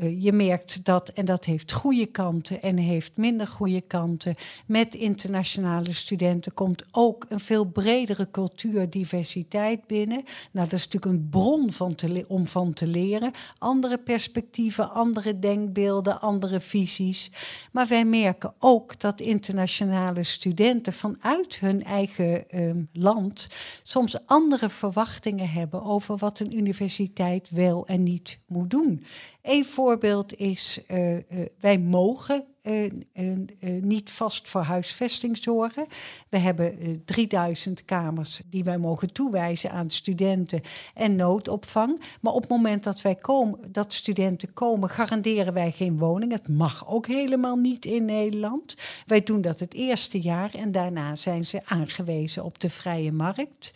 Uh, 0.00 0.22
je 0.22 0.32
merkt 0.32 0.84
dat, 0.84 1.08
en 1.08 1.24
dat 1.24 1.44
heeft 1.44 1.72
goede 1.72 2.06
kanten 2.06 2.62
en 2.62 2.76
heeft 2.76 3.16
minder 3.16 3.46
goede 3.46 3.80
kanten. 3.80 4.34
Met 4.66 4.94
internationale 4.94 5.92
studenten 5.92 6.54
komt 6.54 6.84
ook 6.90 7.26
een 7.28 7.40
veel 7.40 7.64
bredere 7.64 8.30
cultuurdiversiteit 8.30 9.86
binnen. 9.86 10.22
Nou, 10.52 10.68
dat 10.68 10.78
is 10.78 10.84
natuurlijk 10.84 11.12
een 11.12 11.28
bron 11.28 11.72
van 11.72 11.94
om 12.26 12.46
van 12.46 12.72
te 12.72 12.86
leren. 12.86 13.32
Andere 13.58 13.98
perspectieven, 13.98 14.90
andere 14.90 15.38
denkbeelden, 15.38 16.20
andere 16.20 16.60
visies. 16.60 17.30
Maar 17.72 17.86
wij 17.86 18.04
merken 18.04 18.54
ook 18.58 19.00
dat 19.00 19.20
internationale 19.20 20.22
studenten 20.22 20.92
vanuit 20.92 21.58
hun 21.58 21.84
eigen 21.84 22.44
uh, 22.50 22.74
land 22.92 23.48
soms 23.82 24.26
andere 24.26 24.70
verwachtingen 24.70 25.50
hebben 25.50 25.82
over 25.82 26.16
wat 26.16 26.40
een 26.40 26.56
universiteit 26.56 27.50
wel 27.50 27.86
en 27.86 28.02
niet 28.02 28.38
moet 28.46 28.70
doen. 28.70 29.04
Een 29.44 29.64
voorbeeld 29.64 30.36
is, 30.36 30.80
uh, 30.88 31.12
uh, 31.12 31.20
wij 31.60 31.78
mogen 31.78 32.44
uh, 32.62 32.90
niet 33.80 34.10
vast 34.10 34.48
voor 34.48 34.60
huisvesting 34.60 35.36
zorgen. 35.36 35.86
We 36.28 36.38
hebben 36.38 37.02
3000 37.04 37.84
kamers 37.84 38.40
die 38.50 38.64
wij 38.64 38.78
mogen 38.78 39.12
toewijzen 39.12 39.70
aan 39.70 39.90
studenten 39.90 40.60
en 40.94 41.16
noodopvang. 41.16 42.00
Maar 42.20 42.32
op 42.32 42.40
het 42.40 42.50
moment 42.50 42.84
dat, 42.84 43.02
wij 43.02 43.14
komen, 43.14 43.72
dat 43.72 43.92
studenten 43.92 44.52
komen, 44.52 44.88
garanderen 44.88 45.52
wij 45.52 45.70
geen 45.70 45.98
woning. 45.98 46.32
Het 46.32 46.48
mag 46.48 46.88
ook 46.88 47.06
helemaal 47.06 47.56
niet 47.56 47.84
in 47.84 48.04
Nederland. 48.04 48.76
Wij 49.06 49.22
doen 49.22 49.40
dat 49.40 49.60
het 49.60 49.74
eerste 49.74 50.20
jaar 50.20 50.54
en 50.54 50.72
daarna 50.72 51.16
zijn 51.16 51.44
ze 51.44 51.60
aangewezen 51.64 52.44
op 52.44 52.60
de 52.60 52.70
vrije 52.70 53.12
markt. 53.12 53.72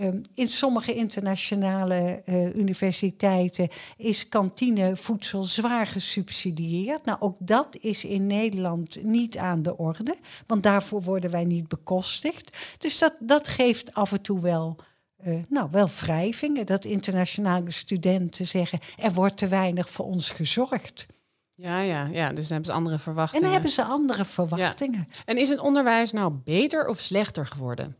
Um, 0.00 0.22
in 0.34 0.46
sommige 0.46 0.94
internationale 0.94 2.22
uh, 2.26 2.54
universiteiten 2.54 3.68
is 3.96 4.28
kantinevoedsel 4.28 5.44
zwaar 5.44 5.86
gesubsidieerd. 5.86 7.04
Nou, 7.04 7.20
ook 7.20 7.36
dat 7.38 7.76
is 7.80 8.04
in 8.04 8.26
Nederland 8.26 9.02
niet 9.02 9.38
aan 9.38 9.62
de 9.62 9.76
orde, 9.76 10.14
want 10.46 10.62
daarvoor 10.62 11.02
worden 11.02 11.30
wij 11.30 11.44
niet 11.44 11.68
bekostigd. 11.68 12.56
Dus 12.78 12.98
dat, 12.98 13.14
dat 13.20 13.48
geeft 13.48 13.94
af 13.94 14.12
en 14.12 14.22
toe 14.22 14.40
wel. 14.40 14.76
Uh, 15.26 15.42
nou, 15.48 15.68
wel 15.70 15.88
wrijvingen 15.88 16.66
dat 16.66 16.84
internationale 16.84 17.70
studenten 17.70 18.46
zeggen: 18.46 18.78
er 18.96 19.12
wordt 19.12 19.36
te 19.36 19.48
weinig 19.48 19.90
voor 19.90 20.06
ons 20.06 20.30
gezorgd. 20.30 21.06
Ja, 21.54 21.80
ja, 21.80 22.06
ja, 22.12 22.28
dus 22.28 22.48
dan 22.48 22.52
hebben 22.52 22.64
ze 22.64 22.72
andere 22.72 22.98
verwachtingen. 22.98 23.44
En 23.44 23.52
dan 23.52 23.52
hebben 23.52 23.70
ze 23.70 23.84
andere 23.84 24.24
verwachtingen. 24.24 25.06
Ja. 25.10 25.22
En 25.24 25.38
is 25.38 25.48
het 25.48 25.58
onderwijs 25.58 26.12
nou 26.12 26.32
beter 26.44 26.86
of 26.86 27.00
slechter 27.00 27.46
geworden? 27.46 27.96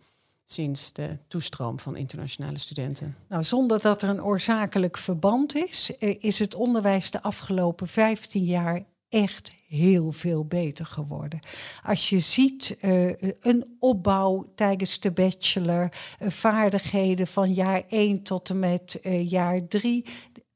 Sinds 0.52 0.92
de 0.92 1.18
toestroom 1.28 1.78
van 1.78 1.96
internationale 1.96 2.58
studenten? 2.58 3.16
Nou, 3.28 3.42
zonder 3.42 3.80
dat 3.80 4.02
er 4.02 4.08
een 4.08 4.22
oorzakelijk 4.22 4.96
verband 4.96 5.56
is, 5.56 5.96
eh, 5.98 6.16
is 6.20 6.38
het 6.38 6.54
onderwijs 6.54 7.10
de 7.10 7.22
afgelopen 7.22 7.88
15 7.88 8.44
jaar 8.44 8.84
echt 9.08 9.54
heel 9.68 10.12
veel 10.12 10.44
beter 10.44 10.86
geworden. 10.86 11.40
Als 11.82 12.08
je 12.08 12.18
ziet 12.18 12.76
uh, 12.80 13.12
een 13.40 13.76
opbouw 13.78 14.52
tijdens 14.54 15.00
de 15.00 15.10
bachelor, 15.10 15.92
uh, 16.20 16.30
vaardigheden 16.30 17.26
van 17.26 17.54
jaar 17.54 17.82
1 17.88 18.22
tot 18.22 18.50
en 18.50 18.58
met 18.58 18.98
jaar 19.24 19.68
3, 19.68 20.06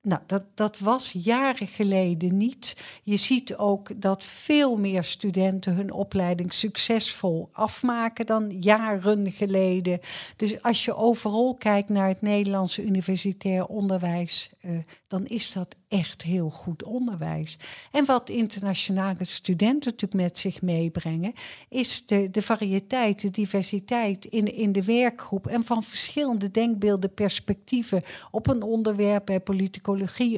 nou, 0.05 0.23
dat, 0.27 0.43
dat 0.55 0.79
was 0.79 1.15
jaren 1.23 1.67
geleden 1.67 2.37
niet. 2.37 2.77
Je 3.03 3.17
ziet 3.17 3.57
ook 3.57 4.01
dat 4.01 4.25
veel 4.25 4.77
meer 4.77 5.05
studenten 5.05 5.75
hun 5.75 5.93
opleiding 5.93 6.53
succesvol 6.53 7.49
afmaken 7.53 8.27
dan 8.27 8.61
jaren 8.61 9.33
geleden. 9.33 10.01
Dus 10.37 10.63
als 10.63 10.85
je 10.85 10.97
overal 10.97 11.55
kijkt 11.55 11.89
naar 11.89 12.09
het 12.09 12.21
Nederlandse 12.21 12.85
universitair 12.85 13.67
onderwijs, 13.67 14.51
uh, 14.63 14.79
dan 15.09 15.27
is 15.27 15.53
dat 15.53 15.77
echt 15.89 16.23
heel 16.23 16.51
goed 16.51 16.85
onderwijs. 16.85 17.57
En 17.91 18.05
wat 18.05 18.31
internationale 18.31 19.25
studenten 19.25 19.91
natuurlijk 19.91 20.23
met 20.23 20.39
zich 20.39 20.63
meebrengen, 20.63 21.33
is 21.69 22.07
de, 22.07 22.31
de 22.31 22.43
variëteit, 22.43 23.21
de 23.21 23.31
diversiteit 23.31 24.25
in, 24.25 24.55
in 24.55 24.73
de 24.73 24.85
werkgroep 24.85 25.47
en 25.47 25.65
van 25.65 25.83
verschillende 25.83 26.51
denkbeelden, 26.51 27.15
perspectieven 27.15 28.03
op 28.31 28.47
een 28.47 28.63
onderwerp 28.63 29.27
bij 29.27 29.41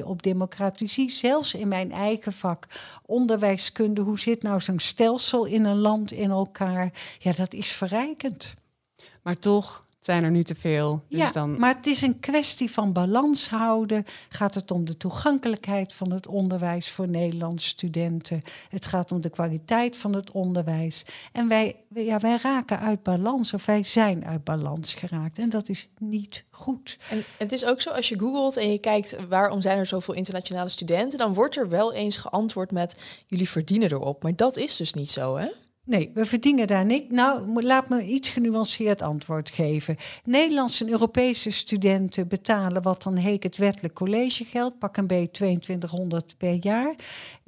op 0.05 0.23
democratie, 0.23 1.09
zelfs 1.09 1.53
in 1.53 1.67
mijn 1.67 1.91
eigen 1.91 2.33
vak, 2.33 2.67
onderwijskunde. 3.05 4.01
Hoe 4.01 4.19
zit 4.19 4.43
nou 4.43 4.61
zo'n 4.61 4.79
stelsel 4.79 5.45
in 5.45 5.65
een 5.65 5.77
land 5.77 6.11
in 6.11 6.29
elkaar? 6.29 6.91
Ja, 7.19 7.31
dat 7.31 7.53
is 7.53 7.67
verrijkend. 7.67 8.53
Maar 9.23 9.35
toch 9.35 9.86
zijn 10.07 10.23
er 10.23 10.31
nu 10.31 10.43
te 10.43 10.55
veel. 10.55 11.03
Dus 11.09 11.19
ja, 11.19 11.31
dan... 11.31 11.59
maar 11.59 11.75
het 11.75 11.85
is 11.85 12.01
een 12.01 12.19
kwestie 12.19 12.71
van 12.71 12.93
balans 12.93 13.49
houden. 13.49 14.05
Gaat 14.29 14.55
het 14.55 14.71
om 14.71 14.85
de 14.85 14.97
toegankelijkheid 14.97 15.93
van 15.93 16.13
het 16.13 16.27
onderwijs 16.27 16.89
voor 16.89 17.07
Nederlandse 17.07 17.67
studenten? 17.67 18.41
Het 18.69 18.85
gaat 18.85 19.11
om 19.11 19.21
de 19.21 19.29
kwaliteit 19.29 19.97
van 19.97 20.15
het 20.15 20.31
onderwijs. 20.31 21.05
En 21.31 21.47
wij, 21.47 21.75
ja, 21.93 22.19
wij 22.19 22.37
raken 22.41 22.79
uit 22.79 23.03
balans, 23.03 23.53
of 23.53 23.65
wij 23.65 23.83
zijn 23.83 24.25
uit 24.25 24.43
balans 24.43 24.93
geraakt. 24.93 25.39
En 25.39 25.49
dat 25.49 25.69
is 25.69 25.89
niet 25.97 26.43
goed. 26.49 26.97
En 27.09 27.23
het 27.37 27.51
is 27.51 27.65
ook 27.65 27.81
zo, 27.81 27.89
als 27.89 28.09
je 28.09 28.19
googelt 28.19 28.57
en 28.57 28.71
je 28.71 28.79
kijkt 28.79 29.15
waarom 29.29 29.61
zijn 29.61 29.77
er 29.77 29.85
zoveel 29.85 30.13
internationale 30.13 30.69
studenten, 30.69 31.17
dan 31.17 31.33
wordt 31.33 31.57
er 31.57 31.69
wel 31.69 31.93
eens 31.93 32.17
geantwoord 32.17 32.71
met 32.71 32.99
jullie 33.27 33.49
verdienen 33.49 33.91
erop. 33.91 34.23
Maar 34.23 34.35
dat 34.35 34.57
is 34.57 34.75
dus 34.75 34.93
niet 34.93 35.11
zo, 35.11 35.35
hè? 35.37 35.47
Nee, 35.87 36.11
we 36.13 36.25
verdienen 36.25 36.67
daar 36.67 36.85
niks. 36.85 37.05
Nou, 37.09 37.63
laat 37.63 37.89
me 37.89 38.03
iets 38.03 38.29
genuanceerd 38.29 39.01
antwoord 39.01 39.49
geven. 39.49 39.97
Nederlandse 40.23 40.85
en 40.85 40.91
Europese 40.91 41.51
studenten 41.51 42.27
betalen 42.27 42.81
wat 42.81 43.03
dan 43.03 43.15
heet 43.15 43.43
het 43.43 43.57
wettelijk 43.57 43.93
collegegeld, 43.93 44.79
pak 44.79 44.97
een 44.97 45.07
beetje 45.07 45.31
2200 45.31 46.37
per 46.37 46.57
jaar. 46.59 46.95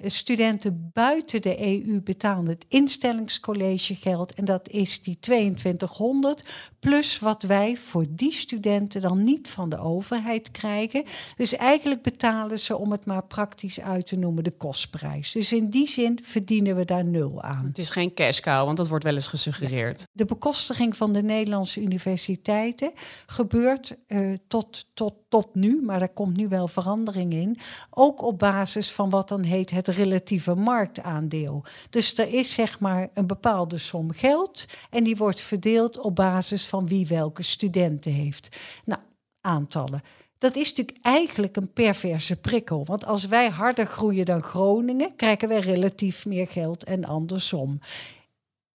Studenten 0.05 0.89
buiten 0.93 1.41
de 1.41 1.59
EU 1.59 2.01
betalen 2.01 2.47
het 2.47 2.65
instellingscollegegeld 2.67 4.33
en 4.33 4.45
dat 4.45 4.69
is 4.69 5.01
die 5.01 5.17
2200 5.19 6.43
plus 6.79 7.19
wat 7.19 7.43
wij 7.43 7.77
voor 7.77 8.05
die 8.09 8.33
studenten 8.33 9.01
dan 9.01 9.21
niet 9.21 9.49
van 9.49 9.69
de 9.69 9.79
overheid 9.79 10.51
krijgen. 10.51 11.03
Dus 11.35 11.55
eigenlijk 11.55 12.01
betalen 12.01 12.59
ze, 12.59 12.77
om 12.77 12.91
het 12.91 13.05
maar 13.05 13.23
praktisch 13.23 13.81
uit 13.81 14.07
te 14.07 14.15
noemen, 14.15 14.43
de 14.43 14.51
kostprijs. 14.51 15.31
Dus 15.31 15.53
in 15.53 15.69
die 15.69 15.87
zin 15.87 16.19
verdienen 16.23 16.75
we 16.75 16.85
daar 16.85 17.05
nul 17.05 17.41
aan. 17.41 17.65
Het 17.65 17.77
is 17.77 17.89
geen 17.89 18.13
cash 18.13 18.28
want 18.37 18.77
dat 18.77 18.87
wordt 18.87 19.03
wel 19.03 19.13
eens 19.13 19.27
gesuggereerd. 19.27 20.07
De 20.11 20.25
bekostiging 20.25 20.97
van 20.97 21.13
de 21.13 21.23
Nederlandse 21.23 21.81
universiteiten 21.81 22.91
gebeurt 23.25 23.95
uh, 24.07 24.33
tot, 24.47 24.85
tot, 24.93 25.13
tot 25.29 25.55
nu, 25.55 25.81
maar 25.81 26.01
er 26.01 26.09
komt 26.09 26.37
nu 26.37 26.47
wel 26.47 26.67
verandering 26.67 27.33
in, 27.33 27.57
ook 27.89 28.21
op 28.21 28.39
basis 28.39 28.91
van 28.91 29.09
wat 29.09 29.27
dan 29.27 29.43
heet 29.43 29.69
het 29.69 29.87
relatieve 29.87 30.55
marktaandeel. 30.55 31.63
Dus 31.89 32.17
er 32.17 32.33
is 32.33 32.53
zeg 32.53 32.79
maar 32.79 33.09
een 33.13 33.27
bepaalde 33.27 33.77
som 33.77 34.11
geld 34.11 34.65
en 34.89 35.03
die 35.03 35.15
wordt 35.15 35.41
verdeeld 35.41 35.97
op 35.97 36.15
basis 36.15 36.67
van 36.67 36.87
wie 36.87 37.07
welke 37.07 37.43
studenten 37.43 38.11
heeft. 38.11 38.57
Nou, 38.85 39.01
aantallen. 39.41 40.01
Dat 40.39 40.55
is 40.55 40.69
natuurlijk 40.69 40.97
eigenlijk 41.01 41.55
een 41.55 41.73
perverse 41.73 42.35
prikkel. 42.35 42.85
Want 42.85 43.05
als 43.05 43.27
wij 43.27 43.49
harder 43.49 43.85
groeien 43.85 44.25
dan 44.25 44.43
Groningen, 44.43 45.15
krijgen 45.15 45.47
wij 45.47 45.59
relatief 45.59 46.25
meer 46.25 46.47
geld 46.47 46.83
en 46.83 47.05
andersom. 47.05 47.79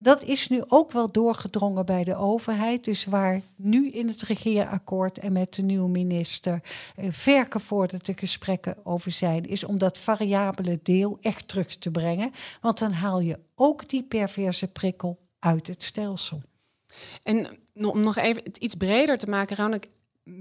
Dat 0.05 0.23
is 0.23 0.49
nu 0.49 0.62
ook 0.69 0.93
wel 0.93 1.12
doorgedrongen 1.12 1.87
bij 1.87 2.05
de 2.05 2.17
overheid. 2.17 2.85
Dus 2.85 3.05
waar 3.05 3.40
nu 3.57 3.90
in 3.90 4.09
het 4.09 4.23
regeerakkoord 4.23 5.19
en 5.19 5.33
met 5.33 5.55
de 5.55 5.62
nieuwe 5.62 5.88
minister 5.88 6.62
eh, 6.97 7.07
vergevorderde 7.11 8.12
gesprekken 8.17 8.77
over 8.83 9.11
zijn, 9.11 9.45
is 9.45 9.64
om 9.64 9.79
dat 9.79 9.99
variabele 9.99 10.79
deel 10.83 11.19
echt 11.21 11.49
terug 11.49 11.77
te 11.77 11.90
brengen. 11.90 12.33
Want 12.61 12.79
dan 12.79 12.93
haal 12.93 13.21
je 13.21 13.38
ook 13.55 13.88
die 13.88 14.03
perverse 14.03 14.67
prikkel 14.67 15.19
uit 15.38 15.67
het 15.67 15.83
stelsel. 15.83 16.43
En 17.23 17.59
om 17.75 18.01
nog 18.01 18.17
even 18.17 18.43
iets 18.59 18.75
breder 18.75 19.19
te 19.19 19.29
maken, 19.29 19.57
Raunik, 19.57 19.88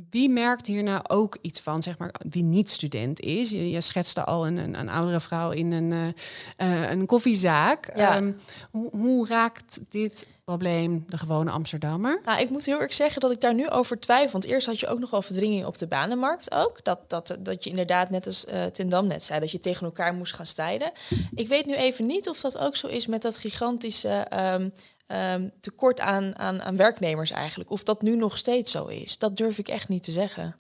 wie 0.10 0.30
merkt 0.30 0.68
hier 0.68 0.84
nou 0.84 1.02
ook 1.08 1.38
iets 1.42 1.60
van, 1.60 1.84
zeg 1.84 1.98
maar, 1.98 2.14
die 2.26 2.44
niet 2.44 2.70
student 2.70 3.20
is? 3.20 3.50
Je, 3.50 3.70
je 3.70 3.82
schetste 3.82 4.24
al 4.24 4.48
een, 4.48 4.58
een, 4.58 4.80
een, 4.80 4.90
oudere 4.90 5.20
vrouw 5.20 5.52
in 5.52 5.72
een, 5.72 6.16
uh, 6.58 6.90
een 6.90 7.06
koffiezaak. 7.06 7.96
Ja. 7.96 8.18
Um, 8.18 8.38
hoe, 8.72 8.90
hoe, 8.92 9.28
raakt 9.28 9.80
dit 9.90 10.28
probleem 10.44 11.04
de 11.08 11.18
gewone 11.18 11.52
Amsterdammer? 11.52 12.22
Nou, 12.26 12.42
ik 12.42 12.50
moet 12.50 12.66
heel 12.66 12.82
erg 12.82 12.94
zeggen 12.94 13.22
dat 13.22 13.32
ik 13.32 13.42
daar 13.42 13.54
nu 13.54 13.70
over 13.70 14.00
twijfel. 14.00 14.32
Want 14.32 14.44
eerst 14.44 14.68
had 14.68 14.80
je 14.80 14.88
ook 14.88 15.00
nog 15.00 15.10
wel 15.10 15.22
verdringing 15.22 15.66
op 15.66 15.78
de 15.78 15.88
banenmarkt 15.88 16.52
ook. 16.52 16.84
Dat, 16.84 17.10
dat, 17.10 17.38
dat 17.40 17.64
je 17.64 17.70
inderdaad, 17.70 18.10
net 18.10 18.26
als 18.26 18.46
uh, 18.46 18.66
Tindam 18.66 19.08
net 19.08 19.24
zei, 19.24 19.40
dat 19.40 19.52
je 19.52 19.60
tegen 19.60 19.86
elkaar 19.86 20.14
moest 20.14 20.34
gaan 20.34 20.46
strijden. 20.46 20.92
Ik 21.36 21.48
weet 21.48 21.66
nu 21.66 21.74
even 21.74 22.06
niet 22.06 22.30
of 22.30 22.42
dat 22.42 22.58
ook 22.58 22.76
zo 22.76 22.88
is 22.88 23.08
met 23.08 23.22
dat 23.22 23.38
gigantische... 23.38 24.28
Um, 24.54 24.74
um, 25.08 25.52
tekort 25.60 26.00
aan, 26.00 26.38
aan, 26.38 26.62
aan 26.62 26.78
werknemers 26.78 27.32
eigenlijk. 27.32 27.70
Of 27.70 27.84
dat 27.84 28.02
nu 28.02 28.16
nog 28.16 28.38
steeds 28.38 28.72
zo 28.72 28.86
is, 28.86 29.18
dat 29.18 29.38
durf 29.38 29.58
ik 29.58 29.68
echt 29.68 29.90
niet 29.90 30.04
te 30.04 30.12
zeggen. 30.12 30.56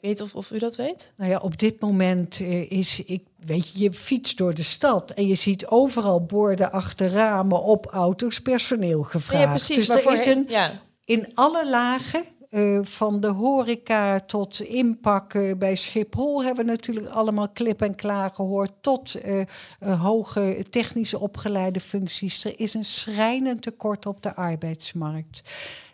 Weet 0.00 0.20
of, 0.20 0.34
of 0.34 0.50
u 0.50 0.58
dat 0.58 0.76
weet? 0.76 1.12
Nou 1.16 1.30
ja, 1.30 1.38
op 1.38 1.58
dit 1.58 1.80
moment 1.80 2.38
uh, 2.38 2.70
is, 2.70 3.02
ik 3.04 3.22
weet 3.38 3.72
je, 3.72 3.82
je 3.82 3.92
fietst 3.92 4.36
door 4.36 4.54
de 4.54 4.62
stad 4.62 5.10
en 5.10 5.26
je 5.26 5.34
ziet 5.34 5.66
overal 5.66 6.24
borden 6.24 6.72
achter 6.72 7.10
ramen 7.10 7.62
op 7.62 7.86
auto's 7.86 8.40
personeel 8.40 9.02
gevraagd. 9.02 9.42
Ja, 9.42 9.50
precies. 9.50 9.86
Dus 9.86 10.04
er 10.04 10.12
is 10.12 10.26
een, 10.26 10.44
ja. 10.48 10.80
in 11.04 11.30
alle 11.34 11.70
lagen 11.70 12.24
eh, 12.54 12.78
van 12.82 13.20
de 13.20 13.26
horeca 13.26 14.20
tot 14.20 14.60
inpakken 14.60 15.58
bij 15.58 15.74
Schiphol 15.74 16.44
hebben 16.44 16.64
we 16.64 16.70
natuurlijk 16.70 17.08
allemaal 17.08 17.48
klip 17.48 17.82
en 17.82 17.94
klaar 17.94 18.30
gehoord. 18.30 18.70
Tot 18.80 19.16
uh, 19.24 20.02
hoge 20.02 20.64
technische 20.70 21.18
opgeleide 21.18 21.80
functies. 21.80 22.44
Er 22.44 22.58
is 22.60 22.74
een 22.74 22.84
schrijnend 22.84 23.62
tekort 23.62 24.06
op 24.06 24.22
de 24.22 24.34
arbeidsmarkt. 24.34 25.42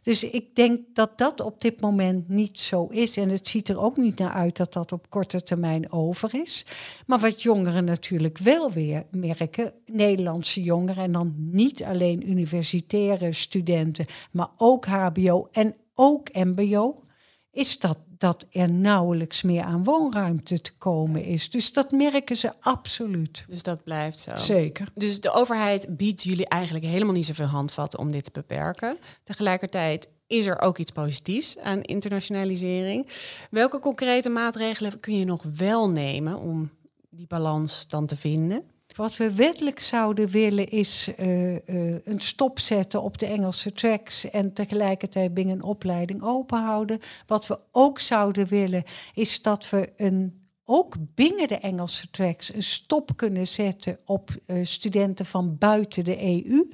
Dus 0.03 0.25
ik 0.25 0.55
denk 0.55 0.81
dat 0.93 1.19
dat 1.19 1.41
op 1.41 1.61
dit 1.61 1.81
moment 1.81 2.29
niet 2.29 2.61
zo 2.61 2.87
is. 2.87 3.17
En 3.17 3.29
het 3.29 3.49
ziet 3.49 3.69
er 3.69 3.81
ook 3.81 3.97
niet 3.97 4.19
naar 4.19 4.33
uit 4.33 4.57
dat 4.57 4.73
dat 4.73 4.93
op 4.93 5.11
korte 5.11 5.43
termijn 5.43 5.93
over 5.93 6.35
is. 6.43 6.67
Maar 7.07 7.19
wat 7.19 7.43
jongeren 7.43 7.85
natuurlijk 7.85 8.39
wel 8.39 8.71
weer 8.71 9.05
merken, 9.11 9.73
Nederlandse 9.87 10.63
jongeren, 10.63 11.05
en 11.05 11.13
dan 11.13 11.35
niet 11.37 11.85
alleen 11.85 12.31
universitaire 12.31 13.33
studenten, 13.33 14.07
maar 14.31 14.49
ook 14.57 14.87
HBO 14.87 15.49
en 15.53 15.75
ook 16.01 16.33
MBO, 16.33 17.05
is 17.51 17.79
dat, 17.79 17.99
dat 18.19 18.47
er 18.51 18.71
nauwelijks 18.71 19.43
meer 19.43 19.63
aan 19.63 19.85
woonruimte 19.85 20.61
te 20.61 20.77
komen 20.77 21.25
is. 21.25 21.51
Dus 21.51 21.73
dat 21.73 21.91
merken 21.91 22.37
ze 22.37 22.53
absoluut. 22.61 23.45
Dus 23.49 23.63
dat 23.63 23.85
blijft 23.85 24.21
zo. 24.21 24.37
Zeker. 24.37 24.89
Dus 24.95 25.21
de 25.21 25.33
overheid 25.33 25.97
biedt 25.97 26.23
jullie 26.23 26.49
eigenlijk 26.49 26.85
helemaal 26.85 27.15
niet 27.15 27.27
zoveel 27.27 27.47
handvatten 27.47 27.99
om 27.99 28.11
dit 28.11 28.25
te 28.25 28.31
beperken. 28.33 28.99
Tegelijkertijd 29.23 30.09
is 30.27 30.47
er 30.47 30.61
ook 30.61 30.79
iets 30.79 30.91
positiefs 30.91 31.59
aan 31.59 31.83
internationalisering. 31.83 33.07
Welke 33.51 33.79
concrete 33.79 34.29
maatregelen 34.29 35.01
kun 35.01 35.19
je 35.19 35.25
nog 35.25 35.43
wel 35.57 35.91
nemen 35.91 36.37
om 36.39 36.71
die 37.11 37.27
balans 37.27 37.89
dan 37.89 38.07
te 38.07 38.17
vinden? 38.17 38.63
Wat 38.97 39.17
we 39.17 39.35
wettelijk 39.35 39.81
zouden 39.81 40.29
willen 40.29 40.69
is 40.69 41.09
uh, 41.19 41.53
uh, 41.53 41.59
een 42.05 42.21
stop 42.21 42.59
zetten 42.59 43.03
op 43.03 43.19
de 43.19 43.27
Engelse 43.27 43.73
tracks 43.73 44.31
en 44.31 44.53
tegelijkertijd 44.53 45.35
binnen 45.35 45.55
een 45.55 45.63
opleiding 45.63 46.23
open 46.23 46.63
houden. 46.63 47.01
Wat 47.27 47.47
we 47.47 47.59
ook 47.73 47.99
zouden 47.99 48.47
willen 48.47 48.85
is 49.15 49.43
dat 49.43 49.71
we 49.71 49.93
een, 49.97 50.49
ook 50.65 50.97
binnen 51.15 51.49
de 51.49 51.59
Engelse 51.59 52.11
tracks 52.11 52.55
een 52.55 52.63
stop 52.63 53.17
kunnen 53.17 53.47
zetten 53.47 53.99
op 54.05 54.31
uh, 54.47 54.65
studenten 54.65 55.27
van 55.27 55.59
buiten 55.59 56.05
de 56.05 56.23
EU. 56.23 56.69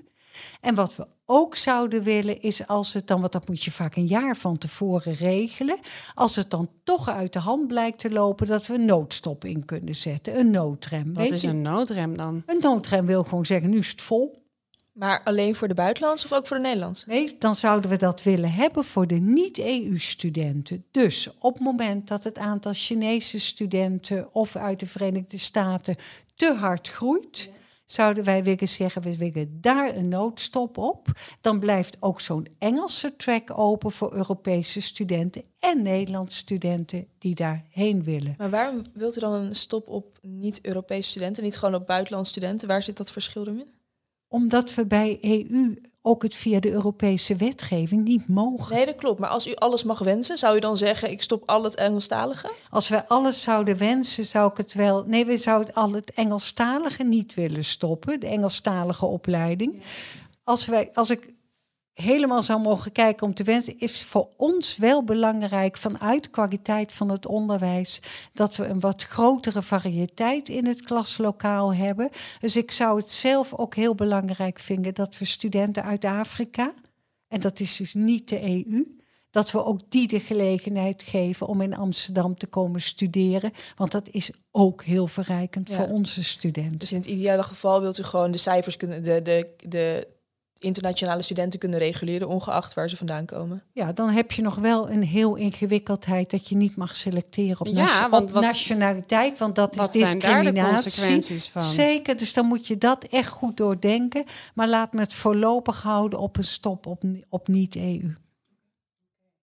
En 0.61 0.74
wat 0.74 0.96
we 0.96 1.07
ook 1.27 1.57
zouden 1.57 2.03
willen 2.03 2.43
is 2.43 2.67
als 2.67 2.93
het 2.93 3.07
dan, 3.07 3.21
want 3.21 3.33
dat 3.33 3.49
moet 3.49 3.65
je 3.65 3.71
vaak 3.71 3.97
een 3.97 4.07
jaar 4.07 4.37
van 4.37 4.59
tevoren 4.59 5.15
regelen, 5.15 5.79
als 6.15 6.37
het 6.37 6.51
dan 6.51 6.69
toch 6.85 7.09
uit 7.09 7.33
de 7.33 7.39
hand 7.39 7.69
blijkt 7.69 7.99
te 7.99 8.11
lopen, 8.11 8.47
dat 8.47 8.67
we 8.67 8.75
een 8.75 8.85
noodstop 8.85 9.45
in 9.45 9.65
kunnen 9.65 9.95
zetten, 9.95 10.39
een 10.39 10.51
noodrem. 10.51 11.15
Wat 11.15 11.31
is 11.31 11.43
een 11.43 11.62
noodrem 11.62 12.17
dan? 12.17 12.43
Een 12.47 12.61
noodrem 12.61 13.07
wil 13.07 13.25
gewoon 13.25 13.47
zeggen, 13.47 13.71
nu 13.71 13.79
is 13.79 13.91
het 13.91 14.03
vol. 14.03 14.45
Maar 14.93 15.23
alleen 15.25 15.55
voor 15.55 15.69
de 15.69 15.75
buitenlandse 15.75 16.27
of 16.27 16.33
ook 16.33 16.47
voor 16.47 16.57
de 16.57 16.62
Nederlandse? 16.62 17.09
Nee, 17.09 17.37
dan 17.39 17.55
zouden 17.55 17.91
we 17.91 17.97
dat 17.97 18.23
willen 18.23 18.53
hebben 18.53 18.85
voor 18.85 19.07
de 19.07 19.15
niet-EU-studenten. 19.15 20.85
Dus 20.91 21.29
op 21.39 21.55
het 21.55 21.62
moment 21.62 22.09
dat 22.09 22.25
het 22.25 22.39
aantal 22.39 22.73
Chinese 22.75 23.41
studenten 23.41 24.35
of 24.35 24.57
uit 24.57 24.81
de 24.81 24.87
Verenigde 24.87 25.39
Staten 25.39 25.97
te 26.35 26.55
hard 26.55 26.89
groeit, 26.89 27.51
zouden 27.87 28.25
wij 28.25 28.44
willen 28.44 28.68
zeggen, 28.68 29.03
we 29.03 29.16
willen 29.16 29.61
daar 29.61 29.96
een 29.96 30.09
noodstop 30.09 30.79
op. 30.79 31.09
Dan 31.40 31.59
blijft 31.59 31.96
ook 32.01 32.20
zo'n 32.20 32.46
Engelse 32.59 33.16
track 33.16 33.59
open 33.59 33.90
voor 33.90 34.14
Europese 34.14 34.81
studenten 34.81 35.42
en 35.59 35.83
Nederlandse 35.83 36.38
studenten 36.38 37.07
die 37.18 37.35
daarheen 37.35 38.05
willen. 38.05 38.35
Maar 38.38 38.51
waarom 38.51 38.83
wilt 38.94 39.16
u 39.16 39.20
dan 39.20 39.33
een 39.33 39.55
stop 39.55 39.88
op 39.88 40.18
niet-Europese 40.22 41.11
studenten, 41.11 41.42
niet 41.42 41.57
gewoon 41.57 41.75
op 41.75 41.87
buitenlandse 41.87 42.33
studenten? 42.33 42.68
Waar 42.68 42.83
zit 42.83 42.96
dat 42.96 43.12
verschil 43.12 43.46
in? 43.46 43.75
Omdat 44.29 44.75
we 44.75 44.87
bij 44.87 45.18
EU 45.20 45.81
ook 46.07 46.23
het 46.23 46.35
via 46.35 46.61
de 46.61 46.71
Europese 46.71 47.37
wetgeving 47.37 48.05
niet 48.05 48.29
mogen. 48.29 48.75
Nee, 48.75 48.87
dat 48.87 48.97
klopt. 48.97 49.21
Maar 49.21 49.29
als 49.29 49.47
u 49.47 49.55
alles 49.55 49.83
mag 49.83 49.99
wensen, 49.99 50.38
zou 50.38 50.57
u 50.57 50.61
dan 50.61 50.77
zeggen: 50.77 51.11
ik 51.11 51.23
stop 51.23 51.49
al 51.49 51.62
het 51.62 51.75
Engelstalige? 51.75 52.53
Als 52.71 52.88
we 52.88 53.09
alles 53.09 53.42
zouden 53.42 53.79
wensen, 53.79 54.25
zou 54.25 54.51
ik 54.51 54.57
het 54.57 54.75
wel. 54.75 55.05
Nee, 55.07 55.25
we 55.25 55.38
zouden 55.38 55.75
al 55.75 55.92
het 55.92 56.12
Engelstalige 56.12 57.05
niet 57.05 57.35
willen 57.35 57.64
stoppen, 57.64 58.21
de 58.21 58.27
Engelstalige 58.27 59.07
opleiding. 59.07 59.83
Als, 60.45 60.66
wij, 60.66 60.90
als 60.95 61.11
ik 61.11 61.35
helemaal 61.96 62.42
zou 62.42 62.61
mogen 62.61 62.92
kijken 62.92 63.26
om 63.26 63.35
te 63.35 63.44
wensen, 63.44 63.78
is 63.78 64.02
voor 64.02 64.28
ons 64.37 64.76
wel 64.76 65.04
belangrijk 65.04 65.76
vanuit 65.76 66.30
kwaliteit 66.30 66.92
van 66.92 67.11
het 67.11 67.26
onderwijs 67.26 68.00
dat 68.32 68.56
we 68.56 68.66
een 68.66 68.80
wat 68.80 69.02
grotere 69.02 69.62
variëteit 69.62 70.48
in 70.48 70.66
het 70.66 70.85
klaslokaal 70.85 71.74
hebben. 71.74 72.11
Dus 72.40 72.56
ik 72.56 72.70
zou 72.70 72.98
het 72.98 73.11
zelf 73.11 73.54
ook 73.54 73.74
heel 73.74 73.94
belangrijk 73.94 74.59
vinden 74.59 74.94
dat 74.94 75.18
we 75.18 75.24
studenten 75.24 75.82
uit 75.82 76.04
Afrika, 76.04 76.74
en 77.28 77.40
dat 77.40 77.61
is 77.61 77.76
dus 77.76 77.94
niet 77.94 78.28
de 78.28 78.42
EU, 78.42 78.96
dat 79.30 79.50
we 79.50 79.64
ook 79.64 79.80
die 79.88 80.09
de 80.09 80.20
gelegenheid 80.20 81.02
geven 81.02 81.46
om 81.46 81.61
in 81.61 81.76
Amsterdam 81.76 82.37
te 82.37 82.46
komen 82.46 82.80
studeren. 82.80 83.52
Want 83.76 83.92
dat 83.92 84.09
is 84.09 84.30
ook 84.50 84.85
heel 84.85 85.06
verrijkend 85.06 85.70
voor 85.70 85.88
onze 85.88 86.24
studenten. 86.24 86.78
Dus 86.78 86.92
in 86.92 86.98
het 86.98 87.06
ideale 87.06 87.42
geval 87.42 87.80
wilt 87.80 87.98
u 87.98 88.02
gewoon 88.02 88.30
de 88.30 88.38
cijfers 88.38 88.76
kunnen, 88.76 89.04
de, 89.04 89.22
de, 89.22 89.52
de 89.68 90.14
internationale 90.59 91.23
studenten 91.23 91.59
kunnen 91.59 91.79
reguleren, 91.79 92.29
ongeacht 92.29 92.75
waar 92.75 92.88
ze 92.88 92.97
vandaan 92.97 93.25
komen. 93.25 93.62
Ja, 93.73 93.92
dan 93.92 94.09
heb 94.09 94.33
je 94.33 94.42
nog 94.42 94.55
wel 94.55 94.90
een 94.90 95.03
heel 95.03 95.35
ingewikkeldheid 95.35 96.31
dat 96.31 96.49
je 96.49 96.57
niet 96.57 96.77
mag 96.77 96.97
selecteren 96.97 97.61
op, 97.61 97.75
ja, 97.75 98.09
want 98.09 98.31
wat, 98.31 98.42
nationaliteit, 98.42 99.38
want 99.38 99.55
dat 99.55 99.77
is 99.77 99.90
discriminatie. 99.90 100.55
Zijn 100.55 100.75
consequenties 100.75 101.49
van? 101.49 101.62
Zeker, 101.62 102.16
dus 102.16 102.33
dan 102.33 102.47
moet 102.47 102.66
je 102.66 102.79
dat 102.79 103.05
echt 103.05 103.29
goed 103.29 103.57
doordenken. 103.57 104.25
Maar 104.55 104.69
laat 104.69 104.92
me 104.92 105.01
het 105.01 105.14
voorlopig 105.14 105.83
houden 105.83 106.19
op 106.19 106.37
een 106.37 106.45
stop 106.45 106.87
op, 106.87 107.03
op 107.29 107.49
niet-EU. 107.49 108.14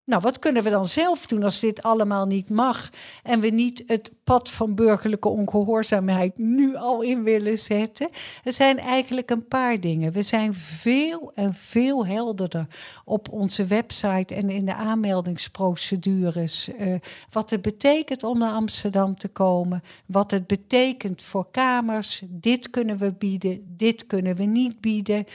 Nou, 0.06 0.22
wat 0.22 0.40
kunnen 0.40 0.64
we 0.64 0.70
dan 0.70 0.86
zelf 0.86 1.26
doen 1.26 1.44
als 1.44 1.60
dit 1.60 1.84
allemaal 1.84 2.26
niet 2.26 2.50
mag 2.50 2.90
en 3.24 3.40
we 3.40 3.48
niet 3.48 3.84
het 3.88 4.12
pad 4.24 4.52
van 4.52 4.76
burgerlijke 4.76 5.30
ongehoorzaamheid 5.30 6.38
nu 6.38 6.76
al 6.76 7.02
in 7.02 7.24
willen 7.24 7.60
zetten? 7.60 8.10
Er 8.44 8.54
zijn 8.54 8.80
eigenlijk 8.80 9.30
een 9.30 9.48
paar 9.48 9.80
dingen. 9.80 10.12
We 10.12 10.22
zijn 10.22 10.54
veel 10.54 11.32
en 11.36 11.54
veel 11.54 12.06
helderder 12.06 12.68
op 13.06 13.30
onze 13.32 13.66
website 13.66 14.36
en 14.36 14.50
in 14.50 14.66
de 14.66 14.74
aanmeldingsprocedures. 14.74 16.70
Uh, 16.70 16.96
wat 17.30 17.50
het 17.50 17.62
betekent 17.62 18.24
om 18.24 18.38
naar 18.38 18.54
Amsterdam 18.54 19.18
te 19.18 19.28
komen, 19.28 19.84
wat 20.06 20.32
het 20.32 20.48
betekent 20.48 21.24
voor 21.24 21.48
kamers. 21.52 22.22
Dit 22.28 22.70
kunnen 22.70 22.98
we 22.98 23.14
bieden, 23.14 23.76
dit 23.78 24.08
kunnen 24.08 24.36
we 24.36 24.44
niet 24.44 24.82
bieden. 24.82 25.26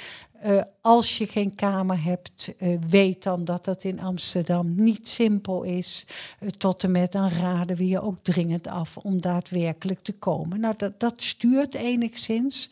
Uh, 0.45 0.63
als 0.81 1.19
je 1.19 1.27
geen 1.27 1.55
kamer 1.55 2.03
hebt, 2.03 2.55
uh, 2.59 2.79
weet 2.89 3.23
dan 3.23 3.45
dat 3.45 3.65
dat 3.65 3.85
in 3.85 4.01
Amsterdam 4.01 4.75
niet 4.75 5.09
simpel 5.09 5.63
is. 5.63 6.07
Uh, 6.41 6.49
tot 6.49 6.85
en 6.85 6.91
met 6.91 7.13
dan 7.13 7.29
raden 7.29 7.77
we 7.77 7.89
je 7.89 8.01
ook 8.01 8.19
dringend 8.23 8.67
af 8.69 8.97
om 8.97 9.21
daadwerkelijk 9.21 10.01
te 10.03 10.13
komen. 10.13 10.61
Nou, 10.61 10.75
dat, 10.77 11.01
dat 11.01 11.23
stuurt 11.23 11.75
enigszins. 11.75 12.71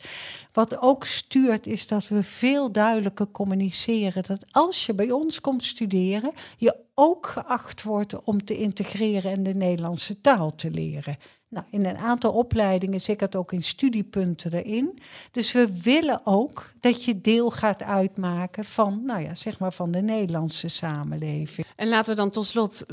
Wat 0.53 0.81
ook 0.81 1.05
stuurt 1.05 1.67
is 1.67 1.87
dat 1.87 2.07
we 2.07 2.23
veel 2.23 2.71
duidelijker 2.71 3.31
communiceren 3.31 4.23
dat 4.23 4.45
als 4.51 4.85
je 4.85 4.93
bij 4.93 5.11
ons 5.11 5.41
komt 5.41 5.63
studeren, 5.63 6.31
je 6.57 6.75
ook 6.93 7.25
geacht 7.25 7.83
wordt 7.83 8.23
om 8.23 8.45
te 8.45 8.57
integreren 8.57 9.31
en 9.31 9.43
de 9.43 9.55
Nederlandse 9.55 10.21
taal 10.21 10.55
te 10.55 10.71
leren. 10.71 11.17
Nou, 11.49 11.65
in 11.69 11.85
een 11.85 11.97
aantal 11.97 12.31
opleidingen 12.31 13.01
zit 13.01 13.19
dat 13.19 13.35
ook 13.35 13.51
in 13.51 13.63
studiepunten 13.63 14.53
erin. 14.53 14.99
Dus 15.31 15.51
we 15.51 15.81
willen 15.81 16.21
ook 16.23 16.73
dat 16.79 17.03
je 17.03 17.21
deel 17.21 17.49
gaat 17.49 17.83
uitmaken 17.83 18.65
van, 18.65 19.01
nou 19.05 19.21
ja, 19.21 19.35
zeg 19.35 19.59
maar 19.59 19.73
van 19.73 19.91
de 19.91 20.01
Nederlandse 20.01 20.67
samenleving. 20.67 21.67
En 21.75 21.87
laten 21.87 22.11
we 22.11 22.19
dan 22.19 22.29
tot 22.29 22.45
slot 22.45 22.85